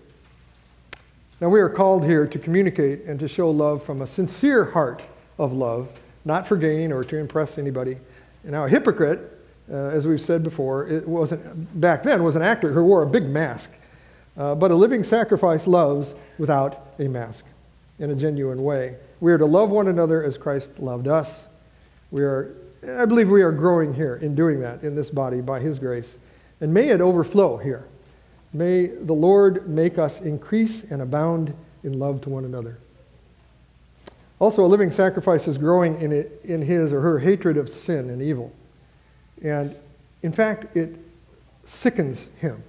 Now, 1.41 1.49
we 1.49 1.61
are 1.61 1.69
called 1.69 2.05
here 2.05 2.27
to 2.27 2.39
communicate 2.39 3.05
and 3.05 3.19
to 3.19 3.27
show 3.27 3.51
love 3.51 3.83
from 3.83 4.01
a 4.01 4.07
sincere 4.07 4.65
heart 4.65 5.05
of 5.39 5.53
love, 5.53 6.01
not 6.25 6.47
for 6.47 6.57
gain 6.57 6.93
or 6.93 7.03
to 7.05 7.17
impress 7.17 7.59
anybody. 7.59 7.99
Now, 8.45 8.65
a 8.65 8.69
hypocrite, 8.69 9.39
uh, 9.69 9.75
as 9.75 10.07
we've 10.07 10.21
said 10.21 10.43
before, 10.43 10.87
it 10.89 11.07
wasn't 11.07 11.81
back 11.81 12.03
then 12.03 12.23
was 12.23 12.37
an 12.37 12.43
actor 12.43 12.73
who 12.73 12.85
wore 12.85 13.03
a 13.03 13.07
big 13.07 13.29
mask 13.29 13.71
uh, 14.37 14.55
but 14.55 14.71
a 14.71 14.75
living 14.75 15.05
sacrifice 15.05 15.67
loves 15.67 16.15
without 16.39 16.95
a 16.99 17.09
mask 17.09 17.45
in 17.99 18.11
a 18.11 18.15
genuine 18.15 18.63
way. 18.63 18.97
We 19.21 19.33
are 19.33 19.39
to 19.39 19.47
love 19.47 19.71
one 19.71 19.89
another 19.89 20.23
as 20.23 20.39
Christ 20.39 20.79
loved 20.79 21.07
us. 21.07 21.47
We 22.11 22.23
are, 22.23 22.55
I 22.99 23.05
believe 23.05 23.29
we 23.29 23.43
are 23.43 23.53
growing 23.53 23.95
here 23.95 24.17
in 24.17 24.35
doing 24.35 24.61
that 24.61 24.83
in 24.83 24.95
this 24.95 25.11
body 25.11 25.41
by 25.41 25.61
His 25.61 25.79
grace. 25.79 26.17
And 26.61 26.73
may 26.73 26.89
it 26.89 27.01
overflow 27.01 27.57
here. 27.57 27.87
May 28.53 28.87
the 28.87 29.13
Lord 29.13 29.69
make 29.69 29.99
us 29.99 30.21
increase 30.21 30.85
and 30.85 31.01
abound 31.01 31.55
in 31.85 31.99
love 31.99 32.21
to 32.23 32.31
one 32.31 32.45
another. 32.45 32.79
Also, 34.39 34.65
a 34.65 34.67
living 34.67 34.91
sacrifice 34.91 35.47
is 35.47 35.57
growing 35.57 36.01
in, 36.01 36.11
it, 36.11 36.41
in 36.43 36.63
his 36.63 36.93
or 36.93 37.01
her 37.01 37.21
hatred 37.21 37.57
of 37.57 37.69
sin 37.69 38.11
and 38.11 38.21
evil. 38.21 38.53
And 39.41 39.77
in 40.23 40.33
fact, 40.33 40.77
it 40.77 40.97
sickens 41.65 42.27
him. 42.41 42.63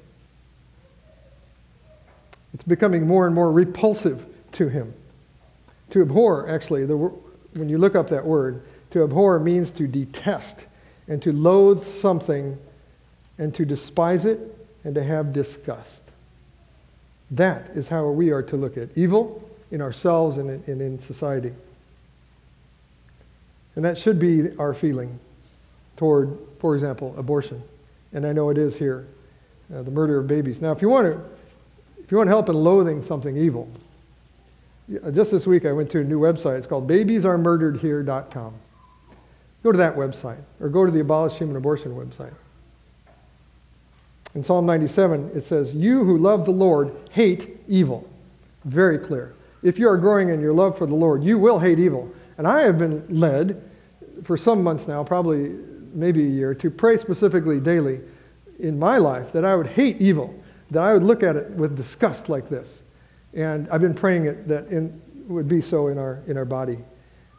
It's 2.53 2.63
becoming 2.63 3.07
more 3.07 3.25
and 3.25 3.33
more 3.33 3.51
repulsive 3.51 4.25
to 4.53 4.69
him. 4.69 4.93
To 5.91 6.01
abhor, 6.01 6.49
actually, 6.49 6.85
the, 6.85 6.95
when 6.95 7.69
you 7.69 7.77
look 7.77 7.95
up 7.95 8.09
that 8.09 8.25
word, 8.25 8.63
to 8.91 9.03
abhor 9.03 9.39
means 9.39 9.71
to 9.73 9.87
detest 9.87 10.67
and 11.07 11.21
to 11.21 11.31
loathe 11.31 11.85
something 11.85 12.57
and 13.37 13.53
to 13.55 13.65
despise 13.65 14.25
it 14.25 14.39
and 14.83 14.93
to 14.95 15.03
have 15.03 15.33
disgust. 15.33 16.03
That 17.31 17.69
is 17.69 17.89
how 17.89 18.07
we 18.09 18.31
are 18.31 18.43
to 18.43 18.55
look 18.55 18.77
at 18.77 18.89
evil 18.95 19.49
in 19.71 19.81
ourselves 19.81 20.37
and 20.37 20.49
in, 20.49 20.63
and 20.71 20.81
in 20.81 20.99
society. 20.99 21.53
And 23.75 23.83
that 23.83 23.97
should 23.97 24.19
be 24.19 24.55
our 24.57 24.73
feeling 24.73 25.19
toward, 25.97 26.37
for 26.59 26.75
example, 26.75 27.15
abortion. 27.17 27.63
And 28.13 28.25
I 28.27 28.33
know 28.33 28.49
it 28.49 28.57
is 28.57 28.75
here, 28.75 29.07
uh, 29.73 29.81
the 29.81 29.89
murder 29.89 30.19
of 30.19 30.27
babies. 30.27 30.61
Now, 30.61 30.71
if 30.71 30.81
you 30.81 30.89
want 30.89 31.07
to, 31.07 31.19
you 32.13 32.17
want 32.17 32.29
help 32.29 32.47
in 32.47 32.53
loathing 32.53 33.01
something 33.01 33.35
evil, 33.35 33.67
just 35.13 35.31
this 35.31 35.47
week 35.47 35.65
I 35.65 35.71
went 35.71 35.89
to 35.89 36.01
a 36.01 36.03
new 36.03 36.19
website. 36.19 36.59
It's 36.59 36.67
called 36.67 36.87
babiesaremurderedhere.com. 36.87 38.53
Go 39.63 39.71
to 39.71 39.77
that 39.79 39.95
website, 39.95 40.37
or 40.59 40.69
go 40.69 40.85
to 40.85 40.91
the 40.91 40.99
Abolish 40.99 41.39
Human 41.39 41.55
Abortion 41.55 41.95
website. 41.95 42.33
In 44.35 44.43
Psalm 44.43 44.67
97, 44.67 45.31
it 45.33 45.41
says, 45.41 45.73
You 45.73 46.03
who 46.03 46.19
love 46.19 46.45
the 46.45 46.51
Lord 46.51 46.95
hate 47.09 47.57
evil. 47.67 48.07
Very 48.63 48.99
clear. 48.99 49.33
If 49.63 49.79
you 49.79 49.89
are 49.89 49.97
growing 49.97 50.29
in 50.29 50.39
your 50.39 50.53
love 50.53 50.77
for 50.77 50.85
the 50.85 50.93
Lord, 50.93 51.23
you 51.23 51.39
will 51.39 51.57
hate 51.57 51.79
evil. 51.79 52.13
And 52.37 52.47
I 52.47 52.61
have 52.61 52.77
been 52.77 53.03
led 53.09 53.59
for 54.23 54.37
some 54.37 54.61
months 54.61 54.87
now, 54.87 55.03
probably 55.03 55.55
maybe 55.95 56.23
a 56.23 56.29
year, 56.29 56.53
to 56.53 56.69
pray 56.69 56.95
specifically 56.97 57.59
daily 57.59 58.01
in 58.59 58.77
my 58.77 58.99
life 58.99 59.31
that 59.31 59.43
I 59.43 59.55
would 59.55 59.65
hate 59.65 59.99
evil, 59.99 60.42
that 60.73 60.81
I 60.81 60.93
would 60.93 61.03
look 61.03 61.23
at 61.23 61.35
it 61.35 61.49
with 61.51 61.75
disgust 61.75 62.29
like 62.29 62.49
this. 62.49 62.83
And 63.33 63.67
I've 63.69 63.81
been 63.81 63.93
praying 63.93 64.25
it 64.25 64.47
that 64.47 64.71
it 64.71 64.91
would 65.27 65.47
be 65.47 65.61
so 65.61 65.87
in 65.87 65.97
our, 65.97 66.21
in 66.27 66.37
our 66.37 66.45
body. 66.45 66.77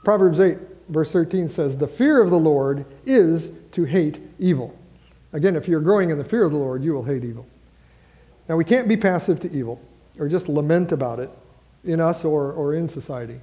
Proverbs 0.05 0.41
8, 0.41 0.59
verse 0.89 1.13
13 1.13 1.49
says, 1.49 1.77
The 1.77 1.89
fear 1.89 2.21
of 2.21 2.31
the 2.31 2.39
Lord 2.39 2.85
is 3.07 3.51
to 3.73 3.85
hate 3.85 4.21
evil. 4.39 4.77
Again, 5.33 5.57
if 5.57 5.67
you're 5.67 5.81
growing 5.81 6.11
in 6.11 6.19
the 6.19 6.25
fear 6.25 6.45
of 6.45 6.53
the 6.53 6.59
Lord, 6.59 6.83
you 6.83 6.93
will 6.93 7.05
hate 7.05 7.25
evil. 7.25 7.47
Now, 8.49 8.57
we 8.57 8.65
can't 8.65 8.89
be 8.89 8.97
passive 8.97 9.41
to 9.41 9.53
evil 9.53 9.81
or 10.19 10.29
just 10.29 10.49
lament 10.49 10.93
about 10.93 11.19
it 11.19 11.31
in 11.85 12.01
us 12.01 12.25
or, 12.25 12.53
or 12.53 12.75
in 12.75 12.87
society. 12.87 13.41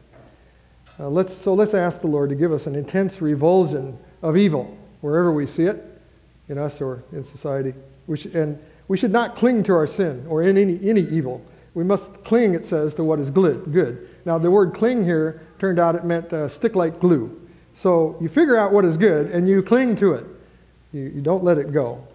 Uh, 1.00 1.10
let's, 1.10 1.34
so 1.34 1.54
let's 1.54 1.74
ask 1.74 2.02
the 2.02 2.08
Lord 2.08 2.30
to 2.30 2.36
give 2.36 2.52
us 2.52 2.68
an 2.68 2.76
intense 2.76 3.22
revulsion 3.22 3.98
of 4.22 4.38
evil 4.38 4.78
wherever 5.02 5.32
we 5.32 5.46
see 5.46 5.64
it, 5.64 6.02
in 6.48 6.58
us 6.58 6.82
or 6.82 7.04
in 7.12 7.24
society. 7.24 7.74
Should, 8.14 8.36
and 8.36 8.60
we 8.92 8.98
should 8.98 9.14
not 9.14 9.38
cling 9.38 9.64
to 9.64 9.72
our 9.72 9.88
sin 9.88 10.26
or 10.28 10.44
in 10.44 10.58
any, 10.58 10.78
any 10.84 11.00
evil. 11.04 11.42
We 11.76 11.86
must 11.86 12.26
cling, 12.26 12.56
it 12.56 12.66
says, 12.66 12.94
to 12.96 13.06
what 13.06 13.20
is 13.20 13.30
good. 13.30 14.10
Now, 14.26 14.38
the 14.38 14.52
word 14.52 14.74
cling 14.74 15.06
here 15.06 15.48
turned 15.60 15.80
out 15.80 15.96
it 15.96 16.04
meant 16.04 16.34
uh, 16.34 16.50
stick 16.50 16.76
like 16.76 17.00
glue. 17.00 17.40
So 17.74 18.18
you 18.20 18.28
figure 18.28 18.58
out 18.58 18.74
what 18.74 18.84
is 18.84 18.98
good 18.98 19.32
and 19.32 19.48
you 19.48 19.64
cling 19.64 19.96
to 19.96 20.16
it. 20.16 20.26
You, 20.92 21.04
you 21.04 21.22
don't 21.22 21.42
let 21.42 21.58
it 21.58 21.72
go. 21.72 22.06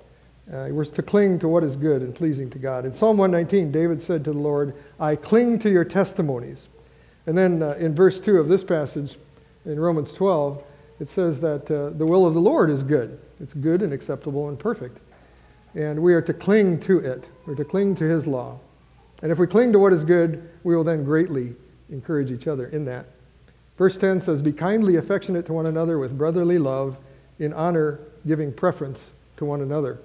Uh, 0.53 0.69
we're 0.71 0.85
to 0.85 1.03
cling 1.03 1.39
to 1.39 1.49
what 1.49 1.65
is 1.65 1.77
good 1.77 2.03
and 2.03 2.15
pleasing 2.15 2.51
to 2.51 2.59
God. 2.59 2.85
In 2.85 2.93
Psalm 2.93 3.17
119, 3.17 3.73
David 3.73 3.99
said 3.99 4.23
to 4.27 4.33
the 4.33 4.39
Lord, 4.39 4.75
I 5.01 5.17
cling 5.17 5.59
to 5.61 5.71
your 5.71 5.87
testimonies. 5.87 6.69
And 7.25 7.39
then 7.39 7.63
uh, 7.63 7.77
in 7.79 7.95
verse 7.95 8.21
2 8.21 8.37
of 8.37 8.49
this 8.49 8.63
passage, 8.63 9.17
in 9.65 9.81
Romans 9.81 10.13
12, 10.13 10.63
it 11.01 11.09
says 11.09 11.41
that 11.41 11.71
uh, 11.71 11.97
the 11.97 12.05
will 12.05 12.27
of 12.27 12.35
the 12.35 12.41
Lord 12.43 12.69
is 12.69 12.83
good. 12.83 13.19
It's 13.41 13.55
good 13.55 13.81
and 13.81 13.95
acceptable 13.95 14.51
and 14.51 14.59
perfect. 14.59 15.01
And 15.77 16.03
we 16.03 16.15
are 16.15 16.23
to 16.23 16.35
cling 16.35 16.81
to 16.81 16.99
it. 16.99 17.29
We're 17.47 17.55
to 17.55 17.65
cling 17.65 17.95
to 17.97 18.05
his 18.05 18.27
law. 18.27 18.59
And 19.23 19.31
if 19.31 19.39
we 19.39 19.47
cling 19.47 19.73
to 19.73 19.79
what 19.79 19.93
is 19.93 20.03
good, 20.03 20.49
we 20.65 20.75
will 20.75 20.83
then 20.83 21.05
greatly 21.05 21.55
encourage 21.91 22.33
each 22.33 22.49
other 22.49 22.67
in 22.67 22.87
that. 22.87 23.07
Verse 23.79 23.97
10 23.99 24.23
says, 24.23 24.43
Be 24.43 24.53
kindly 24.53 24.97
affectionate 24.97 25.47
to 25.47 25.53
one 25.53 25.67
another 25.67 25.99
with 25.99 26.17
brotherly 26.17 26.59
love, 26.59 26.97
in 27.39 27.53
honor, 27.53 28.01
giving 28.27 28.53
preference 28.53 29.13
to 29.37 29.45
one 29.45 29.61
another. 29.61 29.99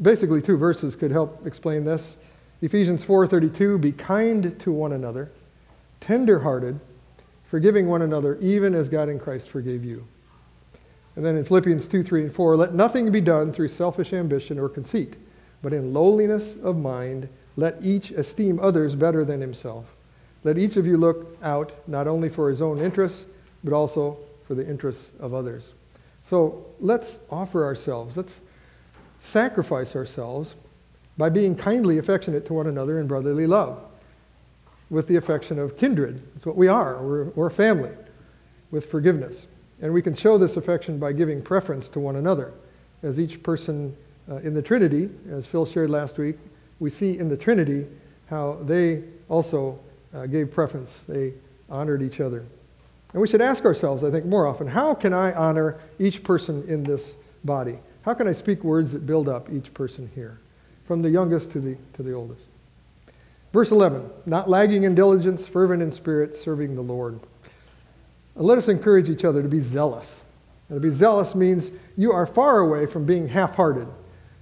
Basically, 0.00 0.40
two 0.40 0.56
verses 0.56 0.94
could 0.94 1.10
help 1.10 1.46
explain 1.46 1.84
this. 1.84 2.16
Ephesians 2.60 3.04
4:32, 3.04 3.78
"Be 3.78 3.92
kind 3.92 4.58
to 4.60 4.72
one 4.72 4.92
another, 4.92 5.30
tender-hearted, 6.00 6.78
forgiving 7.44 7.88
one 7.88 8.02
another, 8.02 8.36
even 8.40 8.74
as 8.74 8.88
God 8.88 9.08
in 9.08 9.18
Christ 9.18 9.48
forgave 9.48 9.84
you." 9.84 10.04
And 11.18 11.26
then 11.26 11.36
in 11.36 11.42
Philippians 11.42 11.88
2, 11.88 12.04
3, 12.04 12.22
and 12.22 12.32
4, 12.32 12.56
let 12.56 12.74
nothing 12.74 13.10
be 13.10 13.20
done 13.20 13.52
through 13.52 13.66
selfish 13.66 14.12
ambition 14.12 14.56
or 14.56 14.68
conceit, 14.68 15.16
but 15.62 15.72
in 15.72 15.92
lowliness 15.92 16.54
of 16.62 16.76
mind, 16.76 17.28
let 17.56 17.76
each 17.82 18.12
esteem 18.12 18.60
others 18.60 18.94
better 18.94 19.24
than 19.24 19.40
himself. 19.40 19.96
Let 20.44 20.58
each 20.58 20.76
of 20.76 20.86
you 20.86 20.96
look 20.96 21.36
out 21.42 21.72
not 21.88 22.06
only 22.06 22.28
for 22.28 22.48
his 22.48 22.62
own 22.62 22.78
interests, 22.78 23.26
but 23.64 23.72
also 23.72 24.16
for 24.46 24.54
the 24.54 24.64
interests 24.64 25.10
of 25.18 25.34
others. 25.34 25.72
So 26.22 26.64
let's 26.78 27.18
offer 27.30 27.64
ourselves, 27.64 28.16
let's 28.16 28.40
sacrifice 29.18 29.96
ourselves 29.96 30.54
by 31.16 31.30
being 31.30 31.56
kindly 31.56 31.98
affectionate 31.98 32.46
to 32.46 32.54
one 32.54 32.68
another 32.68 33.00
in 33.00 33.08
brotherly 33.08 33.48
love 33.48 33.82
with 34.88 35.08
the 35.08 35.16
affection 35.16 35.58
of 35.58 35.76
kindred. 35.76 36.22
It's 36.36 36.46
what 36.46 36.54
we 36.54 36.68
are. 36.68 37.02
We're, 37.02 37.24
we're 37.30 37.48
a 37.48 37.50
family 37.50 37.90
with 38.70 38.88
forgiveness. 38.88 39.48
And 39.80 39.92
we 39.92 40.02
can 40.02 40.14
show 40.14 40.38
this 40.38 40.56
affection 40.56 40.98
by 40.98 41.12
giving 41.12 41.42
preference 41.42 41.88
to 41.90 42.00
one 42.00 42.16
another. 42.16 42.52
As 43.02 43.20
each 43.20 43.42
person 43.42 43.96
uh, 44.28 44.36
in 44.36 44.54
the 44.54 44.62
Trinity, 44.62 45.08
as 45.30 45.46
Phil 45.46 45.64
shared 45.64 45.90
last 45.90 46.18
week, 46.18 46.36
we 46.80 46.90
see 46.90 47.18
in 47.18 47.28
the 47.28 47.36
Trinity 47.36 47.86
how 48.28 48.58
they 48.62 49.04
also 49.28 49.78
uh, 50.14 50.26
gave 50.26 50.50
preference. 50.50 51.04
They 51.08 51.34
honored 51.70 52.02
each 52.02 52.20
other. 52.20 52.44
And 53.12 53.22
we 53.22 53.28
should 53.28 53.40
ask 53.40 53.64
ourselves, 53.64 54.04
I 54.04 54.10
think, 54.10 54.26
more 54.26 54.46
often 54.46 54.66
how 54.66 54.94
can 54.94 55.12
I 55.12 55.32
honor 55.32 55.78
each 55.98 56.22
person 56.22 56.64
in 56.68 56.82
this 56.82 57.16
body? 57.44 57.78
How 58.02 58.14
can 58.14 58.26
I 58.26 58.32
speak 58.32 58.64
words 58.64 58.92
that 58.92 59.06
build 59.06 59.28
up 59.28 59.50
each 59.52 59.72
person 59.74 60.10
here, 60.14 60.38
from 60.86 61.02
the 61.02 61.10
youngest 61.10 61.50
to 61.52 61.60
the, 61.60 61.76
to 61.94 62.02
the 62.02 62.12
oldest? 62.12 62.46
Verse 63.52 63.70
11, 63.70 64.10
not 64.26 64.50
lagging 64.50 64.84
in 64.84 64.94
diligence, 64.94 65.46
fervent 65.46 65.82
in 65.82 65.90
spirit, 65.90 66.36
serving 66.36 66.74
the 66.74 66.82
Lord. 66.82 67.18
And 68.38 68.46
let 68.46 68.56
us 68.56 68.68
encourage 68.68 69.10
each 69.10 69.24
other 69.24 69.42
to 69.42 69.48
be 69.48 69.58
zealous. 69.58 70.22
And 70.68 70.76
to 70.76 70.80
be 70.80 70.94
zealous 70.94 71.34
means 71.34 71.72
you 71.96 72.12
are 72.12 72.24
far 72.24 72.60
away 72.60 72.86
from 72.86 73.04
being 73.04 73.26
half 73.26 73.56
hearted. 73.56 73.88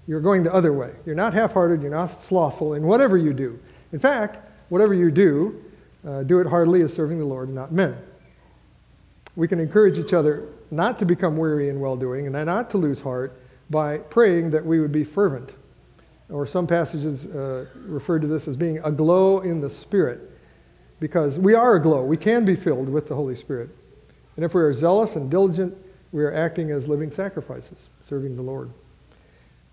You're 0.06 0.20
going 0.20 0.42
the 0.42 0.52
other 0.52 0.72
way. 0.72 0.92
You're 1.06 1.16
not 1.16 1.32
half 1.32 1.54
hearted, 1.54 1.80
you're 1.80 1.90
not 1.90 2.08
slothful 2.08 2.74
in 2.74 2.84
whatever 2.84 3.16
you 3.16 3.32
do. 3.32 3.58
In 3.92 3.98
fact, 3.98 4.38
whatever 4.68 4.92
you 4.92 5.10
do, 5.10 5.64
uh, 6.06 6.22
do 6.24 6.40
it 6.40 6.46
heartily 6.46 6.82
as 6.82 6.92
serving 6.92 7.18
the 7.18 7.24
Lord, 7.24 7.48
and 7.48 7.54
not 7.54 7.72
men. 7.72 7.96
We 9.34 9.48
can 9.48 9.58
encourage 9.58 9.98
each 9.98 10.12
other 10.12 10.46
not 10.70 10.98
to 10.98 11.06
become 11.06 11.36
weary 11.38 11.70
in 11.70 11.80
well 11.80 11.96
doing 11.96 12.26
and 12.26 12.46
not 12.46 12.68
to 12.70 12.78
lose 12.78 13.00
heart 13.00 13.40
by 13.70 13.98
praying 13.98 14.50
that 14.50 14.64
we 14.64 14.78
would 14.78 14.92
be 14.92 15.04
fervent. 15.04 15.54
Or 16.28 16.46
some 16.46 16.66
passages 16.66 17.26
uh, 17.26 17.66
refer 17.86 18.18
to 18.18 18.26
this 18.26 18.46
as 18.46 18.56
being 18.56 18.78
aglow 18.84 19.40
in 19.40 19.60
the 19.60 19.70
Spirit, 19.70 20.20
because 21.00 21.38
we 21.38 21.54
are 21.54 21.76
aglow. 21.76 22.04
We 22.04 22.18
can 22.18 22.44
be 22.44 22.56
filled 22.56 22.90
with 22.90 23.08
the 23.08 23.14
Holy 23.14 23.34
Spirit. 23.34 23.70
And 24.36 24.44
if 24.44 24.54
we 24.54 24.62
are 24.62 24.72
zealous 24.72 25.16
and 25.16 25.30
diligent, 25.30 25.76
we 26.12 26.22
are 26.24 26.32
acting 26.32 26.70
as 26.70 26.88
living 26.88 27.10
sacrifices, 27.10 27.88
serving 28.00 28.36
the 28.36 28.42
Lord. 28.42 28.70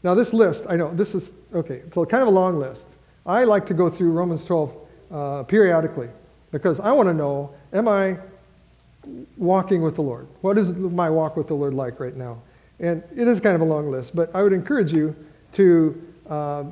Now, 0.03 0.13
this 0.13 0.33
list, 0.33 0.65
I 0.67 0.75
know, 0.75 0.93
this 0.93 1.15
is, 1.15 1.33
okay, 1.53 1.83
so 1.91 2.05
kind 2.05 2.21
of 2.21 2.27
a 2.27 2.31
long 2.31 2.59
list. 2.59 2.87
I 3.25 3.45
like 3.45 3.65
to 3.67 3.73
go 3.73 3.89
through 3.89 4.11
Romans 4.11 4.43
12 4.43 4.77
uh, 5.11 5.43
periodically 5.43 6.09
because 6.51 6.79
I 6.79 6.91
want 6.91 7.07
to 7.07 7.13
know 7.13 7.53
am 7.71 7.87
I 7.87 8.17
walking 9.37 9.81
with 9.81 9.95
the 9.95 10.01
Lord? 10.01 10.27
What 10.41 10.57
is 10.57 10.71
my 10.71 11.09
walk 11.09 11.37
with 11.37 11.47
the 11.47 11.53
Lord 11.53 11.73
like 11.73 11.99
right 11.99 12.15
now? 12.15 12.41
And 12.79 13.03
it 13.15 13.27
is 13.27 13.39
kind 13.39 13.55
of 13.55 13.61
a 13.61 13.65
long 13.65 13.89
list, 13.89 14.15
but 14.15 14.33
I 14.35 14.43
would 14.43 14.53
encourage 14.53 14.91
you 14.91 15.15
to 15.53 16.13
uh, 16.29 16.63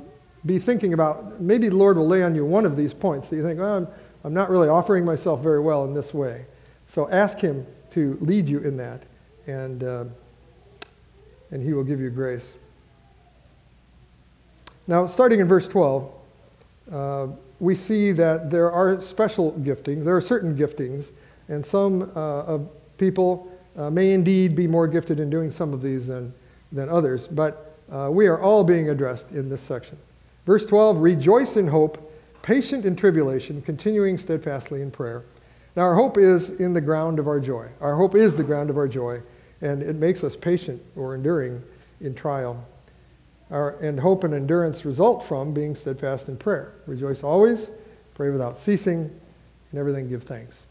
be 0.45 0.59
thinking 0.59 0.93
about 0.93 1.39
maybe 1.39 1.69
the 1.69 1.75
Lord 1.75 1.97
will 1.97 2.07
lay 2.07 2.23
on 2.23 2.35
you 2.35 2.45
one 2.45 2.65
of 2.65 2.75
these 2.75 2.93
points 2.93 3.29
that 3.29 3.35
you 3.35 3.43
think, 3.43 3.59
oh, 3.59 3.77
I'm, 3.77 3.87
I'm 4.23 4.33
not 4.33 4.49
really 4.49 4.67
offering 4.67 5.05
myself 5.05 5.41
very 5.41 5.59
well 5.59 5.85
in 5.85 5.93
this 5.93 6.13
way. 6.13 6.45
So 6.87 7.09
ask 7.09 7.39
Him 7.39 7.65
to 7.91 8.17
lead 8.21 8.47
you 8.47 8.59
in 8.59 8.77
that, 8.77 9.03
and, 9.47 9.83
uh, 9.83 10.05
and 11.51 11.63
He 11.63 11.73
will 11.73 11.83
give 11.83 11.99
you 11.99 12.09
grace. 12.09 12.57
Now, 14.87 15.05
starting 15.05 15.39
in 15.39 15.47
verse 15.47 15.67
12, 15.67 16.11
uh, 16.91 17.27
we 17.59 17.75
see 17.75 18.11
that 18.11 18.49
there 18.49 18.71
are 18.71 18.99
special 18.99 19.53
giftings. 19.53 20.03
There 20.03 20.15
are 20.15 20.21
certain 20.21 20.57
giftings, 20.57 21.11
and 21.47 21.65
some 21.65 22.11
uh, 22.15 22.57
people 22.97 23.51
uh, 23.77 23.89
may 23.89 24.11
indeed 24.11 24.55
be 24.55 24.67
more 24.67 24.87
gifted 24.87 25.19
in 25.19 25.29
doing 25.29 25.51
some 25.51 25.73
of 25.73 25.81
these 25.81 26.07
than, 26.07 26.33
than 26.71 26.89
others, 26.89 27.27
but 27.27 27.77
uh, 27.91 28.09
we 28.11 28.27
are 28.27 28.41
all 28.41 28.63
being 28.63 28.89
addressed 28.89 29.31
in 29.31 29.49
this 29.49 29.61
section. 29.61 29.97
Verse 30.45 30.65
12 30.65 30.97
Rejoice 30.97 31.57
in 31.57 31.67
hope, 31.67 32.11
patient 32.41 32.85
in 32.85 32.95
tribulation, 32.95 33.61
continuing 33.61 34.17
steadfastly 34.17 34.81
in 34.81 34.91
prayer. 34.91 35.23
Now, 35.75 35.83
our 35.83 35.95
hope 35.95 36.17
is 36.17 36.49
in 36.49 36.73
the 36.73 36.81
ground 36.81 37.17
of 37.17 37.27
our 37.27 37.39
joy. 37.39 37.67
Our 37.79 37.95
hope 37.95 38.15
is 38.15 38.35
the 38.35 38.43
ground 38.43 38.69
of 38.69 38.77
our 38.77 38.87
joy, 38.87 39.21
and 39.61 39.81
it 39.81 39.95
makes 39.95 40.23
us 40.23 40.35
patient 40.35 40.81
or 40.95 41.15
enduring 41.15 41.63
in 42.01 42.13
trial. 42.13 42.65
Our, 43.49 43.77
and 43.77 43.99
hope 43.99 44.23
and 44.23 44.33
endurance 44.33 44.85
result 44.85 45.23
from 45.25 45.53
being 45.53 45.75
steadfast 45.75 46.29
in 46.29 46.37
prayer. 46.37 46.73
Rejoice 46.87 47.23
always, 47.23 47.69
pray 48.13 48.29
without 48.29 48.57
ceasing, 48.57 49.09
and 49.71 49.79
everything 49.79 50.09
give 50.09 50.23
thanks. 50.23 50.65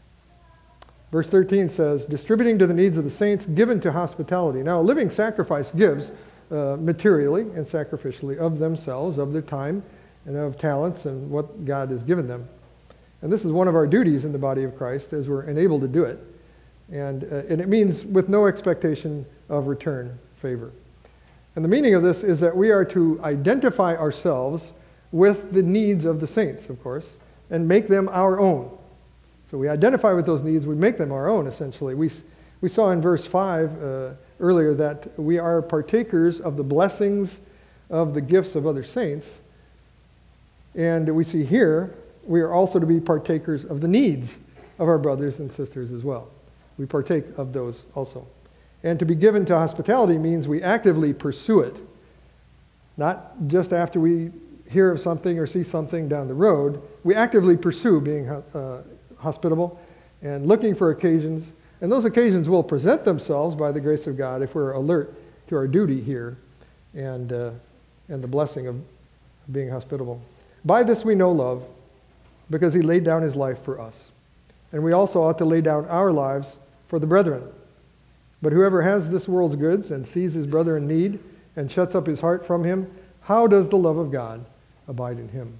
Verse 1.11 1.29
13 1.29 1.67
says, 1.67 2.05
distributing 2.05 2.57
to 2.59 2.67
the 2.67 2.73
needs 2.73 2.97
of 2.97 3.03
the 3.03 3.11
saints, 3.11 3.45
given 3.45 3.79
to 3.81 3.91
hospitality. 3.91 4.63
Now, 4.63 4.79
a 4.79 4.83
living 4.83 5.09
sacrifice 5.09 5.71
gives, 5.71 6.11
uh, 6.51 6.77
materially 6.79 7.41
and 7.41 7.65
sacrificially 7.65 8.37
of 8.37 8.59
themselves, 8.59 9.17
of 9.17 9.33
their 9.33 9.41
time, 9.41 9.83
and 10.25 10.37
of 10.37 10.57
talents 10.57 11.05
and 11.05 11.29
what 11.29 11.65
God 11.65 11.89
has 11.89 12.03
given 12.03 12.27
them. 12.27 12.47
And 13.21 13.31
this 13.31 13.45
is 13.45 13.51
one 13.51 13.67
of 13.67 13.75
our 13.75 13.87
duties 13.87 14.25
in 14.25 14.31
the 14.31 14.39
body 14.39 14.63
of 14.63 14.75
Christ 14.77 15.13
as 15.13 15.29
we're 15.29 15.43
enabled 15.43 15.81
to 15.81 15.87
do 15.87 16.03
it. 16.03 16.19
And, 16.91 17.23
uh, 17.23 17.43
and 17.47 17.61
it 17.61 17.69
means 17.69 18.03
with 18.03 18.29
no 18.29 18.47
expectation 18.47 19.25
of 19.49 19.67
return 19.67 20.17
favor. 20.35 20.71
And 21.55 21.63
the 21.63 21.69
meaning 21.69 21.93
of 21.95 22.03
this 22.03 22.23
is 22.23 22.39
that 22.39 22.55
we 22.55 22.71
are 22.71 22.85
to 22.85 23.19
identify 23.23 23.95
ourselves 23.95 24.73
with 25.11 25.51
the 25.51 25.63
needs 25.63 26.05
of 26.05 26.19
the 26.19 26.27
saints, 26.27 26.69
of 26.69 26.81
course, 26.81 27.15
and 27.49 27.67
make 27.67 27.87
them 27.87 28.09
our 28.09 28.39
own. 28.39 28.77
So 29.45 29.57
we 29.57 29.67
identify 29.67 30.13
with 30.13 30.25
those 30.25 30.43
needs, 30.43 30.65
we 30.65 30.75
make 30.75 30.97
them 30.97 31.11
our 31.11 31.27
own, 31.27 31.47
essentially. 31.47 31.93
We, 31.93 32.09
we 32.61 32.69
saw 32.69 32.91
in 32.91 33.01
verse 33.01 33.25
5 33.25 33.83
uh, 33.83 34.09
earlier 34.39 34.73
that 34.75 35.19
we 35.19 35.37
are 35.37 35.61
partakers 35.61 36.39
of 36.39 36.55
the 36.55 36.63
blessings 36.63 37.41
of 37.89 38.13
the 38.13 38.21
gifts 38.21 38.55
of 38.55 38.65
other 38.65 38.83
saints. 38.83 39.41
And 40.73 41.13
we 41.13 41.25
see 41.25 41.43
here, 41.43 41.93
we 42.25 42.41
are 42.41 42.51
also 42.51 42.79
to 42.79 42.85
be 42.85 42.99
partakers 42.99 43.65
of 43.65 43.81
the 43.81 43.87
needs 43.87 44.39
of 44.79 44.87
our 44.87 44.97
brothers 44.97 45.39
and 45.39 45.51
sisters 45.51 45.91
as 45.91 46.03
well. 46.03 46.29
We 46.77 46.85
partake 46.85 47.25
of 47.37 47.53
those 47.53 47.83
also. 47.95 48.27
And 48.83 48.97
to 48.99 49.05
be 49.05 49.15
given 49.15 49.45
to 49.45 49.55
hospitality 49.55 50.17
means 50.17 50.47
we 50.47 50.63
actively 50.63 51.13
pursue 51.13 51.59
it, 51.59 51.79
not 52.97 53.47
just 53.47 53.73
after 53.73 53.99
we 53.99 54.31
hear 54.69 54.91
of 54.91 54.99
something 54.99 55.37
or 55.37 55.45
see 55.45 55.63
something 55.63 56.07
down 56.07 56.27
the 56.27 56.33
road. 56.33 56.81
We 57.03 57.13
actively 57.13 57.57
pursue 57.57 57.99
being 58.01 58.29
uh, 58.29 58.83
hospitable 59.17 59.79
and 60.21 60.47
looking 60.47 60.73
for 60.73 60.91
occasions. 60.91 61.53
And 61.81 61.91
those 61.91 62.05
occasions 62.05 62.47
will 62.47 62.63
present 62.63 63.03
themselves 63.03 63.55
by 63.55 63.71
the 63.71 63.79
grace 63.79 64.07
of 64.07 64.17
God 64.17 64.41
if 64.41 64.55
we're 64.55 64.71
alert 64.71 65.13
to 65.47 65.55
our 65.55 65.67
duty 65.67 66.01
here 66.01 66.37
and, 66.93 67.33
uh, 67.33 67.51
and 68.07 68.23
the 68.23 68.27
blessing 68.27 68.67
of 68.67 68.81
being 69.51 69.69
hospitable. 69.69 70.21
By 70.63 70.83
this 70.83 71.03
we 71.03 71.15
know 71.15 71.31
love, 71.31 71.63
because 72.51 72.73
he 72.73 72.81
laid 72.81 73.03
down 73.03 73.23
his 73.23 73.35
life 73.35 73.63
for 73.63 73.79
us. 73.79 74.11
And 74.71 74.83
we 74.83 74.91
also 74.91 75.23
ought 75.23 75.37
to 75.39 75.45
lay 75.45 75.61
down 75.61 75.85
our 75.87 76.11
lives 76.11 76.59
for 76.87 76.99
the 76.99 77.07
brethren. 77.07 77.43
But 78.41 78.53
whoever 78.53 78.81
has 78.81 79.09
this 79.09 79.27
world's 79.27 79.55
goods 79.55 79.91
and 79.91 80.05
sees 80.05 80.33
his 80.33 80.45
brother 80.45 80.77
in 80.77 80.87
need 80.87 81.19
and 81.55 81.71
shuts 81.71 81.95
up 81.95 82.05
his 82.05 82.19
heart 82.19 82.45
from 82.45 82.63
him, 82.63 82.91
how 83.21 83.47
does 83.47 83.69
the 83.69 83.77
love 83.77 83.97
of 83.97 84.11
God 84.11 84.45
abide 84.87 85.17
in 85.17 85.29
him? 85.29 85.57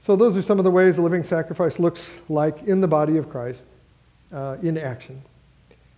So, 0.00 0.16
those 0.16 0.36
are 0.36 0.42
some 0.42 0.58
of 0.58 0.64
the 0.64 0.70
ways 0.70 0.96
a 0.96 1.02
living 1.02 1.22
sacrifice 1.22 1.78
looks 1.78 2.18
like 2.28 2.62
in 2.62 2.80
the 2.80 2.88
body 2.88 3.16
of 3.18 3.28
Christ 3.28 3.66
uh, 4.32 4.56
in 4.62 4.78
action. 4.78 5.20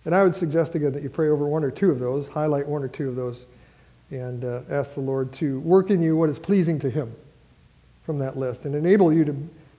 And 0.03 0.15
I 0.15 0.23
would 0.23 0.35
suggest 0.35 0.75
again 0.75 0.91
that 0.93 1.03
you 1.03 1.09
pray 1.09 1.29
over 1.29 1.47
one 1.47 1.63
or 1.63 1.71
two 1.71 1.91
of 1.91 1.99
those, 1.99 2.27
highlight 2.27 2.67
one 2.67 2.83
or 2.83 2.87
two 2.87 3.07
of 3.07 3.15
those, 3.15 3.45
and 4.09 4.43
uh, 4.43 4.61
ask 4.69 4.95
the 4.95 5.01
Lord 5.01 5.31
to 5.33 5.59
work 5.61 5.91
in 5.91 6.01
you 6.01 6.17
what 6.17 6.29
is 6.29 6.39
pleasing 6.39 6.79
to 6.79 6.89
Him 6.89 7.15
from 8.05 8.19
that 8.19 8.37
list 8.37 8.65
and 8.65 8.75
enable 8.75 9.13
you 9.13 9.25
to 9.25 9.35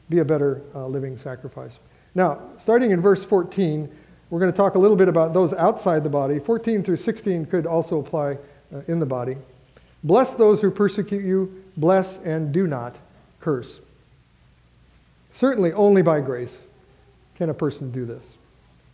be 0.09 0.19
a 0.19 0.25
better 0.25 0.63
uh, 0.75 0.87
living 0.87 1.17
sacrifice. 1.17 1.79
Now, 2.15 2.41
starting 2.59 2.91
in 2.91 3.01
verse 3.01 3.25
14, 3.25 3.91
we're 4.31 4.41
going 4.41 4.53
to 4.53 4.57
talk 4.57 4.75
a 4.75 4.79
little 4.79 4.97
bit 4.97 5.09
about 5.09 5.33
those 5.33 5.53
outside 5.55 6.05
the 6.05 6.11
body. 6.11 6.39
14 6.39 6.83
through 6.83 6.97
16 6.97 7.47
could 7.47 7.67
also 7.67 7.99
apply 7.99 8.39
uh, 8.75 8.81
in 8.89 8.99
the 8.99 9.07
body. 9.07 9.37
Bless 10.05 10.35
those 10.35 10.61
who 10.61 10.71
persecute 10.71 11.25
you, 11.25 11.65
bless 11.77 12.19
and 12.19 12.53
do 12.53 12.67
not 12.67 12.99
curse. 13.41 13.81
Certainly, 15.33 15.73
only 15.73 16.03
by 16.03 16.21
grace 16.21 16.65
can 17.37 17.49
a 17.51 17.55
person 17.55 17.91
do 17.91 18.05
this. 18.05 18.37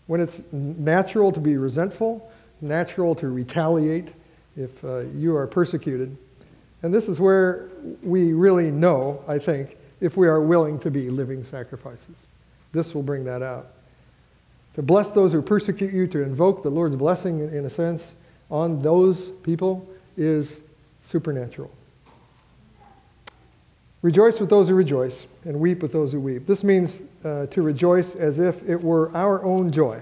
When 0.06 0.20
it's 0.20 0.42
natural 0.52 1.32
to 1.32 1.40
be 1.40 1.56
resentful, 1.56 2.30
natural 2.60 3.14
to 3.16 3.28
retaliate 3.28 4.12
if 4.56 4.84
uh, 4.84 5.00
you 5.16 5.36
are 5.36 5.46
persecuted. 5.46 6.16
And 6.82 6.94
this 6.94 7.08
is 7.08 7.18
where 7.18 7.68
we 8.02 8.32
really 8.32 8.70
know, 8.70 9.22
I 9.26 9.38
think, 9.38 9.76
if 10.00 10.16
we 10.16 10.28
are 10.28 10.40
willing 10.40 10.78
to 10.80 10.90
be 10.90 11.10
living 11.10 11.42
sacrifices. 11.42 12.16
This 12.72 12.94
will 12.94 13.02
bring 13.02 13.24
that 13.24 13.42
out 13.42 13.72
to 14.78 14.82
bless 14.82 15.10
those 15.10 15.32
who 15.32 15.42
persecute 15.42 15.92
you, 15.92 16.06
to 16.06 16.22
invoke 16.22 16.62
the 16.62 16.70
Lord's 16.70 16.94
blessing, 16.94 17.40
in 17.40 17.64
a 17.64 17.70
sense, 17.70 18.14
on 18.48 18.78
those 18.78 19.30
people 19.42 19.84
is 20.16 20.60
supernatural. 21.02 21.68
Rejoice 24.02 24.38
with 24.38 24.50
those 24.50 24.68
who 24.68 24.74
rejoice, 24.74 25.26
and 25.44 25.58
weep 25.58 25.82
with 25.82 25.90
those 25.90 26.12
who 26.12 26.20
weep. 26.20 26.46
This 26.46 26.62
means 26.62 27.02
uh, 27.24 27.46
to 27.46 27.62
rejoice 27.62 28.14
as 28.14 28.38
if 28.38 28.62
it 28.68 28.80
were 28.80 29.10
our 29.16 29.42
own 29.42 29.72
joy, 29.72 30.00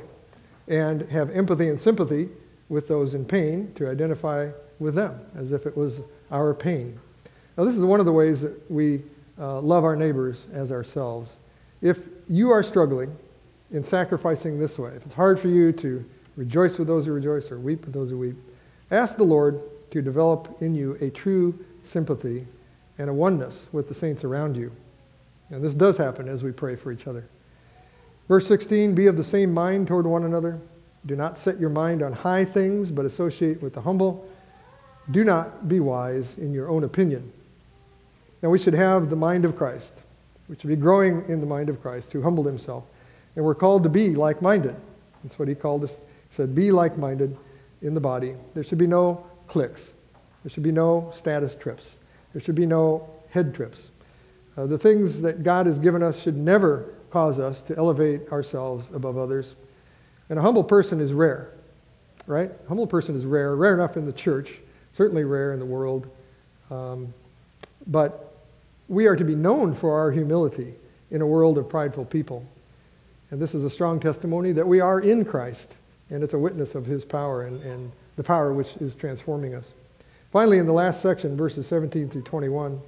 and 0.68 1.00
have 1.08 1.30
empathy 1.30 1.70
and 1.70 1.80
sympathy 1.80 2.28
with 2.68 2.86
those 2.86 3.14
in 3.14 3.24
pain, 3.24 3.72
to 3.76 3.88
identify 3.88 4.50
with 4.78 4.94
them 4.94 5.18
as 5.36 5.52
if 5.52 5.66
it 5.66 5.76
was 5.76 6.00
our 6.30 6.54
pain. 6.54 6.98
Now, 7.56 7.64
this 7.64 7.76
is 7.76 7.84
one 7.84 8.00
of 8.00 8.06
the 8.06 8.12
ways 8.12 8.42
that 8.42 8.70
we 8.70 9.02
uh, 9.38 9.60
love 9.60 9.84
our 9.84 9.96
neighbors 9.96 10.46
as 10.52 10.72
ourselves. 10.72 11.36
If 11.80 12.00
you 12.28 12.50
are 12.50 12.62
struggling, 12.62 13.16
in 13.70 13.82
sacrificing 13.82 14.58
this 14.58 14.78
way. 14.78 14.92
If 14.92 15.04
it's 15.04 15.14
hard 15.14 15.40
for 15.40 15.48
you 15.48 15.72
to 15.72 16.04
rejoice 16.36 16.78
with 16.78 16.88
those 16.88 17.06
who 17.06 17.12
rejoice 17.12 17.50
or 17.50 17.58
weep 17.58 17.84
with 17.84 17.94
those 17.94 18.10
who 18.10 18.18
weep, 18.18 18.36
ask 18.90 19.16
the 19.16 19.24
Lord 19.24 19.60
to 19.90 20.02
develop 20.02 20.60
in 20.60 20.74
you 20.74 20.96
a 21.00 21.10
true 21.10 21.64
sympathy 21.82 22.46
and 22.98 23.10
a 23.10 23.12
oneness 23.12 23.66
with 23.72 23.88
the 23.88 23.94
saints 23.94 24.24
around 24.24 24.56
you. 24.56 24.72
And 25.50 25.62
this 25.62 25.74
does 25.74 25.96
happen 25.96 26.28
as 26.28 26.42
we 26.42 26.52
pray 26.52 26.76
for 26.76 26.92
each 26.92 27.06
other. 27.06 27.28
Verse 28.28 28.46
16 28.46 28.94
Be 28.94 29.06
of 29.06 29.16
the 29.16 29.24
same 29.24 29.52
mind 29.52 29.88
toward 29.88 30.06
one 30.06 30.24
another. 30.24 30.60
Do 31.04 31.14
not 31.14 31.38
set 31.38 31.60
your 31.60 31.70
mind 31.70 32.02
on 32.02 32.12
high 32.12 32.44
things, 32.44 32.90
but 32.90 33.04
associate 33.04 33.62
with 33.62 33.74
the 33.74 33.80
humble. 33.80 34.28
Do 35.10 35.24
not 35.24 35.68
be 35.68 35.80
wise 35.80 36.38
in 36.38 36.52
your 36.52 36.68
own 36.68 36.84
opinion. 36.84 37.32
Now, 38.42 38.50
we 38.50 38.58
should 38.58 38.74
have 38.74 39.08
the 39.10 39.16
mind 39.16 39.44
of 39.44 39.56
Christ. 39.56 40.02
We 40.48 40.56
should 40.56 40.68
be 40.68 40.76
growing 40.76 41.24
in 41.28 41.40
the 41.40 41.46
mind 41.46 41.68
of 41.68 41.80
Christ, 41.80 42.12
who 42.12 42.22
humbled 42.22 42.46
himself. 42.46 42.84
And 43.34 43.44
we're 43.44 43.54
called 43.54 43.82
to 43.84 43.88
be 43.88 44.14
like 44.14 44.42
minded. 44.42 44.76
That's 45.22 45.38
what 45.38 45.48
he 45.48 45.54
called 45.54 45.84
us. 45.84 45.94
He 45.94 46.34
said, 46.34 46.54
Be 46.54 46.72
like 46.72 46.98
minded 46.98 47.36
in 47.82 47.94
the 47.94 48.00
body. 48.00 48.34
There 48.54 48.64
should 48.64 48.78
be 48.78 48.86
no 48.86 49.26
cliques, 49.46 49.94
there 50.42 50.50
should 50.50 50.62
be 50.62 50.72
no 50.72 51.10
status 51.14 51.56
trips, 51.56 51.98
there 52.32 52.42
should 52.42 52.54
be 52.54 52.66
no 52.66 53.08
head 53.30 53.54
trips. 53.54 53.90
Uh, 54.56 54.66
the 54.66 54.78
things 54.78 55.20
that 55.20 55.42
God 55.42 55.66
has 55.66 55.78
given 55.78 56.02
us 56.02 56.22
should 56.22 56.36
never 56.36 56.94
cause 57.10 57.38
us 57.38 57.60
to 57.62 57.76
elevate 57.76 58.30
ourselves 58.32 58.90
above 58.94 59.18
others. 59.18 59.54
And 60.30 60.38
a 60.38 60.42
humble 60.42 60.64
person 60.64 61.00
is 61.00 61.12
rare, 61.12 61.50
right? 62.26 62.50
A 62.50 62.68
humble 62.68 62.86
person 62.86 63.14
is 63.14 63.24
rare, 63.24 63.54
rare 63.54 63.74
enough 63.74 63.96
in 63.96 64.06
the 64.06 64.12
church, 64.12 64.60
certainly 64.96 65.24
rare 65.24 65.52
in 65.52 65.58
the 65.58 65.66
world. 65.66 66.06
Um, 66.70 67.12
but 67.86 68.34
we 68.88 69.06
are 69.06 69.14
to 69.14 69.24
be 69.24 69.34
known 69.34 69.74
for 69.74 69.92
our 69.98 70.10
humility 70.10 70.74
in 71.10 71.20
a 71.20 71.26
world 71.26 71.58
of 71.58 71.68
prideful 71.68 72.06
people. 72.06 72.46
And 73.30 73.40
this 73.40 73.54
is 73.54 73.62
a 73.64 73.70
strong 73.70 74.00
testimony 74.00 74.52
that 74.52 74.66
we 74.66 74.80
are 74.80 75.00
in 75.00 75.22
Christ, 75.24 75.74
and 76.08 76.22
it's 76.22 76.32
a 76.32 76.38
witness 76.38 76.74
of 76.74 76.86
his 76.86 77.04
power 77.04 77.42
and, 77.42 77.62
and 77.62 77.92
the 78.16 78.22
power 78.22 78.54
which 78.54 78.74
is 78.76 78.94
transforming 78.94 79.54
us. 79.54 79.72
Finally, 80.32 80.58
in 80.58 80.66
the 80.66 80.72
last 80.72 81.02
section, 81.02 81.36
verses 81.36 81.66
17 81.66 82.08
through 82.08 82.22
21, 82.22 82.80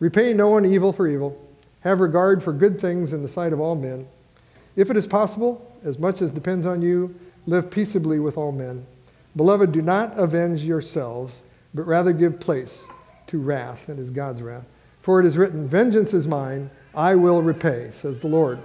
repay 0.00 0.32
no 0.32 0.48
one 0.48 0.66
evil 0.66 0.92
for 0.92 1.06
evil, 1.06 1.40
have 1.82 2.00
regard 2.00 2.42
for 2.42 2.52
good 2.52 2.80
things 2.80 3.12
in 3.12 3.22
the 3.22 3.28
sight 3.28 3.52
of 3.52 3.60
all 3.60 3.76
men. 3.76 4.08
If 4.74 4.90
it 4.90 4.96
is 4.96 5.06
possible, 5.06 5.64
as 5.84 6.00
much 6.00 6.20
as 6.20 6.32
depends 6.32 6.66
on 6.66 6.82
you, 6.82 7.14
live 7.46 7.70
peaceably 7.70 8.18
with 8.18 8.36
all 8.36 8.50
men. 8.50 8.84
Beloved, 9.36 9.72
do 9.72 9.82
not 9.82 10.18
avenge 10.18 10.62
yourselves, 10.62 11.42
but 11.74 11.86
rather 11.86 12.12
give 12.12 12.40
place 12.40 12.84
to 13.28 13.38
wrath, 13.38 13.86
that 13.86 13.98
is 13.98 14.10
God's 14.10 14.42
wrath. 14.42 14.64
For 15.02 15.20
it 15.20 15.26
is 15.26 15.38
written, 15.38 15.68
Vengeance 15.68 16.12
is 16.12 16.26
mine, 16.26 16.70
I 16.94 17.14
will 17.14 17.42
repay, 17.42 17.90
says 17.92 18.18
the 18.18 18.26
Lord. 18.26 18.58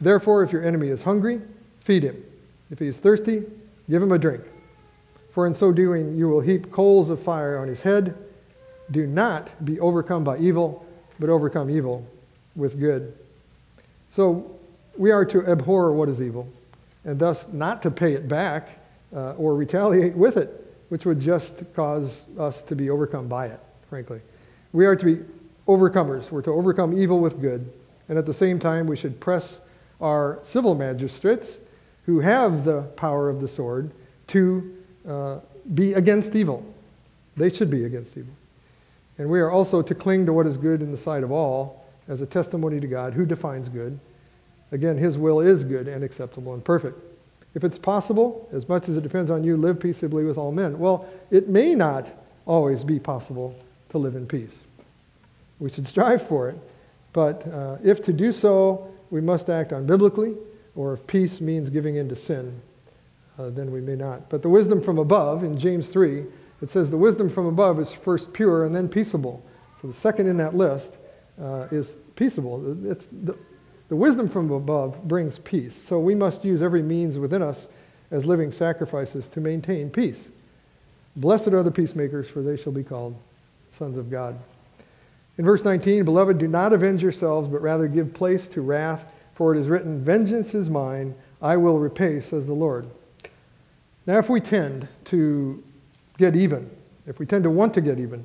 Therefore, 0.00 0.42
if 0.42 0.52
your 0.52 0.64
enemy 0.64 0.88
is 0.88 1.02
hungry, 1.02 1.40
feed 1.80 2.02
him. 2.02 2.22
If 2.70 2.78
he 2.78 2.86
is 2.86 2.98
thirsty, 2.98 3.44
give 3.88 4.02
him 4.02 4.12
a 4.12 4.18
drink. 4.18 4.42
For 5.32 5.46
in 5.46 5.54
so 5.54 5.72
doing, 5.72 6.16
you 6.16 6.28
will 6.28 6.40
heap 6.40 6.70
coals 6.70 7.10
of 7.10 7.22
fire 7.22 7.58
on 7.58 7.68
his 7.68 7.82
head. 7.82 8.16
Do 8.90 9.06
not 9.06 9.54
be 9.64 9.78
overcome 9.80 10.24
by 10.24 10.38
evil, 10.38 10.86
but 11.18 11.30
overcome 11.30 11.70
evil 11.70 12.06
with 12.56 12.78
good. 12.80 13.16
So 14.10 14.58
we 14.96 15.10
are 15.10 15.24
to 15.26 15.46
abhor 15.46 15.92
what 15.92 16.08
is 16.08 16.20
evil, 16.20 16.48
and 17.04 17.18
thus 17.18 17.48
not 17.52 17.82
to 17.82 17.90
pay 17.90 18.14
it 18.14 18.26
back 18.26 18.77
uh, 19.14 19.32
or 19.32 19.54
retaliate 19.54 20.14
with 20.14 20.36
it, 20.36 20.76
which 20.88 21.04
would 21.06 21.20
just 21.20 21.64
cause 21.74 22.26
us 22.38 22.62
to 22.62 22.74
be 22.74 22.90
overcome 22.90 23.28
by 23.28 23.46
it, 23.46 23.60
frankly. 23.88 24.20
We 24.72 24.86
are 24.86 24.96
to 24.96 25.04
be 25.04 25.24
overcomers. 25.66 26.30
We're 26.30 26.42
to 26.42 26.52
overcome 26.52 26.98
evil 26.98 27.20
with 27.20 27.40
good, 27.40 27.72
and 28.08 28.18
at 28.18 28.26
the 28.26 28.34
same 28.34 28.58
time, 28.58 28.86
we 28.86 28.96
should 28.96 29.20
press 29.20 29.60
our 30.00 30.38
civil 30.42 30.74
magistrates 30.74 31.58
who 32.06 32.20
have 32.20 32.64
the 32.64 32.82
power 32.96 33.28
of 33.28 33.40
the 33.40 33.48
sword 33.48 33.90
to 34.28 34.76
uh, 35.06 35.38
be 35.74 35.94
against 35.94 36.34
evil. 36.34 36.64
They 37.36 37.50
should 37.50 37.70
be 37.70 37.84
against 37.84 38.16
evil. 38.16 38.32
And 39.18 39.28
we 39.28 39.40
are 39.40 39.50
also 39.50 39.82
to 39.82 39.94
cling 39.94 40.26
to 40.26 40.32
what 40.32 40.46
is 40.46 40.56
good 40.56 40.80
in 40.80 40.90
the 40.90 40.96
sight 40.96 41.22
of 41.22 41.32
all 41.32 41.84
as 42.08 42.20
a 42.20 42.26
testimony 42.26 42.80
to 42.80 42.86
God 42.86 43.14
who 43.14 43.26
defines 43.26 43.68
good. 43.68 43.98
Again, 44.70 44.96
his 44.96 45.18
will 45.18 45.40
is 45.40 45.64
good 45.64 45.88
and 45.88 46.04
acceptable 46.04 46.54
and 46.54 46.64
perfect. 46.64 46.98
If 47.58 47.64
it's 47.64 47.76
possible, 47.76 48.48
as 48.52 48.68
much 48.68 48.88
as 48.88 48.96
it 48.96 49.02
depends 49.02 49.32
on 49.32 49.42
you, 49.42 49.56
live 49.56 49.80
peaceably 49.80 50.22
with 50.22 50.38
all 50.38 50.52
men. 50.52 50.78
Well, 50.78 51.08
it 51.32 51.48
may 51.48 51.74
not 51.74 52.08
always 52.46 52.84
be 52.84 53.00
possible 53.00 53.52
to 53.88 53.98
live 53.98 54.14
in 54.14 54.28
peace. 54.28 54.64
We 55.58 55.68
should 55.68 55.84
strive 55.84 56.24
for 56.24 56.50
it, 56.50 56.56
but 57.12 57.44
uh, 57.48 57.78
if 57.82 58.00
to 58.04 58.12
do 58.12 58.30
so 58.30 58.94
we 59.10 59.20
must 59.20 59.50
act 59.50 59.72
unbiblically, 59.72 60.36
or 60.76 60.92
if 60.92 61.04
peace 61.08 61.40
means 61.40 61.68
giving 61.68 61.96
in 61.96 62.08
to 62.10 62.14
sin, 62.14 62.62
uh, 63.40 63.50
then 63.50 63.72
we 63.72 63.80
may 63.80 63.96
not. 63.96 64.30
But 64.30 64.42
the 64.42 64.48
wisdom 64.48 64.80
from 64.80 64.98
above, 64.98 65.42
in 65.42 65.58
James 65.58 65.88
3, 65.88 66.26
it 66.62 66.70
says 66.70 66.92
the 66.92 66.96
wisdom 66.96 67.28
from 67.28 67.46
above 67.46 67.80
is 67.80 67.92
first 67.92 68.32
pure 68.32 68.66
and 68.66 68.72
then 68.72 68.88
peaceable. 68.88 69.44
So 69.82 69.88
the 69.88 69.94
second 69.94 70.28
in 70.28 70.36
that 70.36 70.54
list 70.54 70.96
uh, 71.42 71.66
is 71.72 71.96
peaceable. 72.14 72.88
It's 72.88 73.08
the, 73.10 73.36
the 73.88 73.96
wisdom 73.96 74.28
from 74.28 74.50
above 74.50 75.02
brings 75.04 75.38
peace. 75.38 75.74
So 75.74 75.98
we 75.98 76.14
must 76.14 76.44
use 76.44 76.60
every 76.60 76.82
means 76.82 77.18
within 77.18 77.42
us 77.42 77.66
as 78.10 78.26
living 78.26 78.52
sacrifices 78.52 79.28
to 79.28 79.40
maintain 79.40 79.90
peace. 79.90 80.30
Blessed 81.16 81.48
are 81.48 81.62
the 81.62 81.70
peacemakers, 81.70 82.28
for 82.28 82.42
they 82.42 82.56
shall 82.56 82.72
be 82.72 82.84
called 82.84 83.16
sons 83.72 83.98
of 83.98 84.10
God. 84.10 84.38
In 85.36 85.44
verse 85.44 85.64
19, 85.64 86.04
Beloved, 86.04 86.38
do 86.38 86.48
not 86.48 86.72
avenge 86.72 87.02
yourselves, 87.02 87.48
but 87.48 87.62
rather 87.62 87.88
give 87.88 88.12
place 88.12 88.48
to 88.48 88.60
wrath, 88.60 89.06
for 89.34 89.54
it 89.54 89.58
is 89.58 89.68
written, 89.68 90.04
Vengeance 90.04 90.54
is 90.54 90.68
mine, 90.68 91.14
I 91.40 91.56
will 91.56 91.78
repay, 91.78 92.20
says 92.20 92.46
the 92.46 92.54
Lord. 92.54 92.88
Now, 94.06 94.18
if 94.18 94.28
we 94.28 94.40
tend 94.40 94.88
to 95.06 95.62
get 96.18 96.34
even, 96.34 96.70
if 97.06 97.18
we 97.18 97.26
tend 97.26 97.44
to 97.44 97.50
want 97.50 97.74
to 97.74 97.80
get 97.80 97.98
even, 97.98 98.24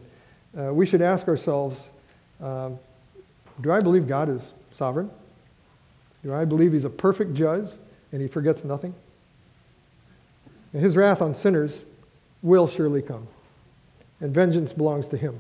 uh, 0.57 0.73
we 0.73 0.85
should 0.85 1.01
ask 1.01 1.27
ourselves 1.27 1.89
uh, 2.41 2.71
Do 3.61 3.71
I 3.71 3.79
believe 3.79 4.07
God 4.07 4.29
is 4.29 4.53
sovereign? 4.71 5.09
Do 6.23 6.33
I 6.33 6.45
believe 6.45 6.73
He's 6.73 6.85
a 6.85 6.89
perfect 6.89 7.33
judge 7.33 7.69
and 8.11 8.21
He 8.21 8.27
forgets 8.27 8.63
nothing? 8.63 8.95
And 10.71 10.81
His 10.81 10.95
wrath 10.95 11.21
on 11.21 11.33
sinners 11.33 11.83
will 12.41 12.67
surely 12.67 13.01
come, 13.01 13.27
and 14.19 14.33
vengeance 14.33 14.73
belongs 14.73 15.07
to 15.09 15.17
Him. 15.17 15.39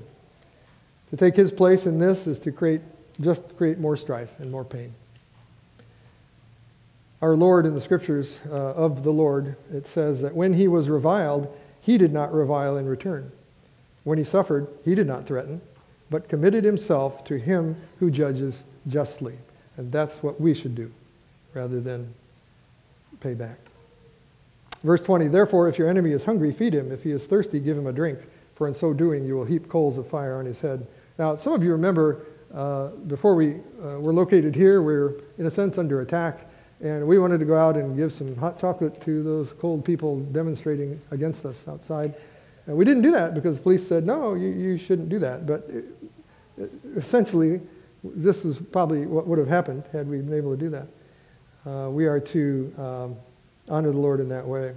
To 1.09 1.17
take 1.17 1.35
His 1.35 1.51
place 1.51 1.85
in 1.85 1.99
this 1.99 2.27
is 2.27 2.39
to 2.39 2.51
create, 2.51 2.81
just 3.21 3.55
create 3.57 3.79
more 3.79 3.95
strife 3.95 4.39
and 4.39 4.51
more 4.51 4.65
pain. 4.65 4.93
Our 7.21 7.35
Lord 7.35 7.65
in 7.65 7.73
the 7.73 7.81
scriptures 7.81 8.39
uh, 8.49 8.53
of 8.53 9.03
the 9.03 9.13
Lord, 9.13 9.55
it 9.71 9.87
says 9.87 10.21
that 10.21 10.35
when 10.35 10.53
He 10.53 10.67
was 10.67 10.89
reviled, 10.89 11.55
He 11.81 11.97
did 11.97 12.11
not 12.11 12.33
revile 12.33 12.75
in 12.77 12.85
return. 12.85 13.31
When 14.03 14.17
He 14.17 14.23
suffered, 14.25 14.67
He 14.83 14.95
did 14.95 15.07
not 15.07 15.25
threaten, 15.25 15.61
but 16.09 16.27
committed 16.27 16.65
Himself 16.65 17.23
to 17.25 17.37
Him 17.37 17.77
who 17.99 18.11
judges 18.11 18.63
justly. 18.87 19.37
And 19.77 19.91
that's 19.91 20.21
what 20.21 20.39
we 20.39 20.53
should 20.53 20.75
do 20.75 20.91
rather 21.53 21.79
than 21.79 22.13
pay 23.19 23.33
back. 23.33 23.57
Verse 24.83 25.01
20 25.01 25.27
Therefore, 25.27 25.67
if 25.67 25.77
your 25.77 25.89
enemy 25.89 26.11
is 26.11 26.25
hungry, 26.25 26.51
feed 26.51 26.73
him. 26.73 26.91
If 26.91 27.03
he 27.03 27.11
is 27.11 27.25
thirsty, 27.25 27.59
give 27.59 27.77
him 27.77 27.87
a 27.87 27.93
drink, 27.93 28.19
for 28.55 28.67
in 28.67 28.73
so 28.73 28.93
doing 28.93 29.25
you 29.25 29.35
will 29.35 29.45
heap 29.45 29.69
coals 29.69 29.97
of 29.97 30.07
fire 30.07 30.37
on 30.37 30.45
his 30.45 30.59
head. 30.59 30.85
Now, 31.17 31.35
some 31.35 31.53
of 31.53 31.63
you 31.63 31.71
remember 31.71 32.25
uh, 32.53 32.87
before 33.07 33.35
we 33.35 33.55
uh, 33.83 33.99
were 33.99 34.13
located 34.13 34.55
here, 34.55 34.81
we 34.81 34.93
were 34.93 35.21
in 35.37 35.45
a 35.45 35.51
sense 35.51 35.77
under 35.77 36.01
attack, 36.01 36.49
and 36.81 37.07
we 37.07 37.17
wanted 37.17 37.39
to 37.39 37.45
go 37.45 37.57
out 37.57 37.77
and 37.77 37.95
give 37.95 38.11
some 38.11 38.35
hot 38.35 38.59
chocolate 38.59 39.01
to 39.01 39.23
those 39.23 39.53
cold 39.53 39.85
people 39.85 40.19
demonstrating 40.19 40.99
against 41.11 41.45
us 41.45 41.67
outside. 41.67 42.13
And 42.67 42.77
we 42.77 42.85
didn't 42.85 43.03
do 43.03 43.11
that 43.11 43.33
because 43.33 43.57
the 43.57 43.63
police 43.63 43.85
said, 43.87 44.05
no, 44.05 44.35
you, 44.35 44.49
you 44.49 44.77
shouldn't 44.77 45.09
do 45.09 45.19
that. 45.19 45.45
But 45.45 45.67
it, 45.69 45.85
it, 46.57 46.71
essentially, 46.95 47.61
this 48.03 48.43
was 48.43 48.57
probably 48.57 49.05
what 49.05 49.27
would 49.27 49.39
have 49.39 49.47
happened 49.47 49.83
had 49.91 50.07
we 50.07 50.17
been 50.17 50.37
able 50.37 50.51
to 50.51 50.57
do 50.57 50.69
that. 50.69 50.87
Uh, 51.65 51.89
we 51.89 52.05
are 52.05 52.19
to 52.19 52.73
um, 52.77 53.15
honor 53.69 53.91
the 53.91 53.97
Lord 53.97 54.19
in 54.19 54.29
that 54.29 54.45
way. 54.45 54.73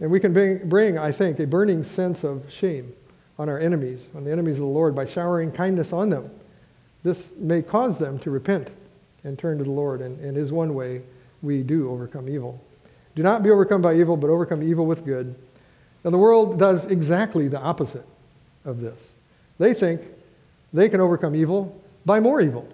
And 0.00 0.10
we 0.10 0.20
can 0.20 0.32
bring, 0.32 0.68
bring, 0.68 0.96
I 0.96 1.10
think, 1.10 1.40
a 1.40 1.46
burning 1.46 1.82
sense 1.82 2.22
of 2.22 2.50
shame 2.52 2.92
on 3.38 3.48
our 3.48 3.58
enemies, 3.58 4.08
on 4.14 4.24
the 4.24 4.30
enemies 4.30 4.54
of 4.54 4.60
the 4.60 4.66
Lord, 4.66 4.94
by 4.94 5.04
showering 5.04 5.50
kindness 5.50 5.92
on 5.92 6.10
them. 6.10 6.30
This 7.02 7.32
may 7.36 7.62
cause 7.62 7.98
them 7.98 8.18
to 8.20 8.30
repent 8.30 8.70
and 9.24 9.38
turn 9.38 9.58
to 9.58 9.64
the 9.64 9.70
Lord, 9.70 10.00
and, 10.00 10.18
and 10.20 10.36
is 10.36 10.52
one 10.52 10.74
way 10.74 11.02
we 11.42 11.62
do 11.62 11.90
overcome 11.90 12.28
evil. 12.28 12.62
Do 13.16 13.22
not 13.22 13.42
be 13.42 13.50
overcome 13.50 13.82
by 13.82 13.94
evil, 13.94 14.16
but 14.16 14.30
overcome 14.30 14.62
evil 14.62 14.86
with 14.86 15.04
good. 15.04 15.34
Now, 16.04 16.10
the 16.10 16.18
world 16.18 16.58
does 16.58 16.86
exactly 16.86 17.48
the 17.48 17.58
opposite 17.58 18.06
of 18.64 18.80
this. 18.80 19.14
They 19.58 19.74
think 19.74 20.02
they 20.72 20.88
can 20.88 21.00
overcome 21.00 21.34
evil 21.34 21.80
by 22.08 22.18
more 22.18 22.40
evil. 22.40 22.66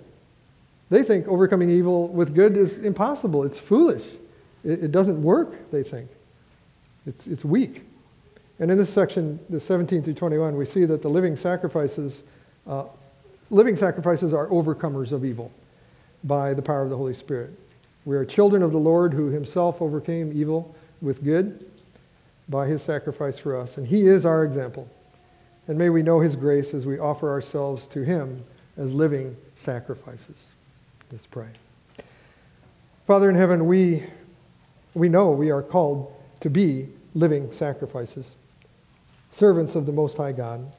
They 0.90 1.03
think 1.03 1.27
overcoming 1.27 1.68
evil 1.68 2.07
with 2.07 2.35
good 2.35 2.57
is 2.57 2.79
impossible. 2.79 3.42
It's 3.42 3.59
foolish. 3.59 4.07
It, 4.64 4.85
it 4.85 4.92
doesn't 4.92 5.20
work, 5.20 5.70
they 5.73 5.83
think. 5.83 6.09
It's, 7.05 7.27
it's 7.27 7.44
weak. 7.44 7.83
And 8.61 8.70
in 8.70 8.79
this 8.79 8.90
section, 8.90 9.40
the 9.51 9.59
17 9.59 10.05
through 10.05 10.14
21, 10.14 10.57
we 10.57 10.64
see 10.64 10.85
that 10.85 11.03
the 11.03 11.09
living 11.09 11.35
sacrifices, 11.35 12.23
uh, 12.68 12.85
living 13.51 13.75
sacrifices 13.75 14.33
are 14.33 14.47
overcomers 14.47 15.11
of 15.11 15.25
evil 15.25 15.51
by 16.23 16.55
the 16.55 16.62
power 16.62 16.83
of 16.83 16.90
the 16.90 16.97
Holy 16.97 17.12
Spirit. 17.12 17.51
We 18.05 18.16
are 18.16 18.25
children 18.25 18.62
of 18.62 18.70
the 18.70 18.79
Lord 18.79 19.12
who 19.12 19.31
himself 19.31 19.83
overcame 19.83 20.31
evil 20.33 20.77
with 21.03 21.25
good 21.25 21.68
by 22.49 22.68
his 22.68 22.83
sacrifice 22.83 23.37
for 23.37 23.59
us. 23.59 23.79
And 23.79 23.88
he 23.88 24.07
is 24.07 24.25
our 24.25 24.44
example. 24.44 24.88
And 25.66 25.77
may 25.77 25.90
we 25.90 26.05
know 26.05 26.20
his 26.20 26.37
grace 26.37 26.73
as 26.73 26.87
we 26.87 27.01
offer 27.01 27.29
ourselves 27.31 27.88
to 27.88 28.05
him 28.05 28.44
as 28.76 28.92
living 28.92 29.37
sacrifices. 29.54 30.37
Let's 31.10 31.26
pray. 31.26 31.48
Father 33.06 33.28
in 33.28 33.37
heaven, 33.37 33.66
we, 33.66 34.02
we 34.94 35.08
know 35.08 35.30
we 35.30 35.50
are 35.50 35.62
called 35.62 36.12
to 36.40 36.50
be 36.50 36.88
living 37.14 37.50
sacrifices, 37.50 38.34
servants 39.30 39.74
of 39.74 39.87
the 39.87 39.92
Most 39.92 40.16
High 40.16 40.32
God, 40.32 40.72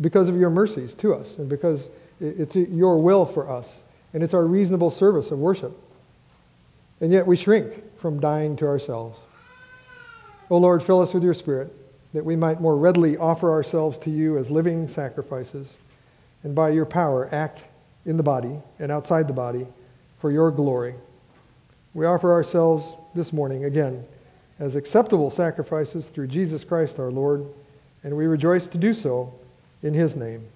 because 0.00 0.28
of 0.28 0.36
your 0.36 0.50
mercies 0.50 0.94
to 0.96 1.14
us 1.14 1.38
and 1.38 1.48
because 1.48 1.88
it's 2.20 2.56
your 2.56 2.98
will 2.98 3.26
for 3.26 3.50
us 3.50 3.82
and 4.14 4.22
it's 4.22 4.34
our 4.34 4.44
reasonable 4.44 4.90
service 4.90 5.30
of 5.30 5.38
worship. 5.38 5.76
And 7.00 7.12
yet 7.12 7.26
we 7.26 7.36
shrink 7.36 7.98
from 7.98 8.20
dying 8.20 8.56
to 8.56 8.66
ourselves. 8.66 9.20
O 10.50 10.56
oh 10.56 10.58
Lord, 10.58 10.82
fill 10.82 11.00
us 11.00 11.14
with 11.14 11.22
your 11.22 11.34
Spirit 11.34 11.72
that 12.12 12.24
we 12.24 12.34
might 12.34 12.60
more 12.60 12.76
readily 12.76 13.16
offer 13.16 13.50
ourselves 13.50 13.96
to 13.98 14.10
you 14.10 14.36
as 14.36 14.50
living 14.50 14.88
sacrifices 14.88 15.76
and 16.42 16.54
by 16.54 16.70
your 16.70 16.86
power 16.86 17.28
act 17.32 17.64
in 18.06 18.16
the 18.16 18.22
body 18.22 18.58
and 18.78 18.90
outside 18.90 19.28
the 19.28 19.34
body 19.34 19.66
for 20.18 20.30
your 20.30 20.50
glory. 20.50 20.94
We 21.94 22.06
offer 22.06 22.32
ourselves 22.32 22.96
this 23.14 23.32
morning 23.32 23.64
again 23.64 24.04
as 24.58 24.76
acceptable 24.76 25.30
sacrifices 25.30 26.08
through 26.08 26.28
Jesus 26.28 26.64
Christ 26.64 26.98
our 26.98 27.10
Lord, 27.10 27.46
and 28.04 28.16
we 28.16 28.26
rejoice 28.26 28.68
to 28.68 28.78
do 28.78 28.92
so 28.92 29.34
in 29.82 29.94
his 29.94 30.14
name. 30.14 30.46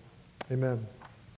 Amen. 0.51 0.87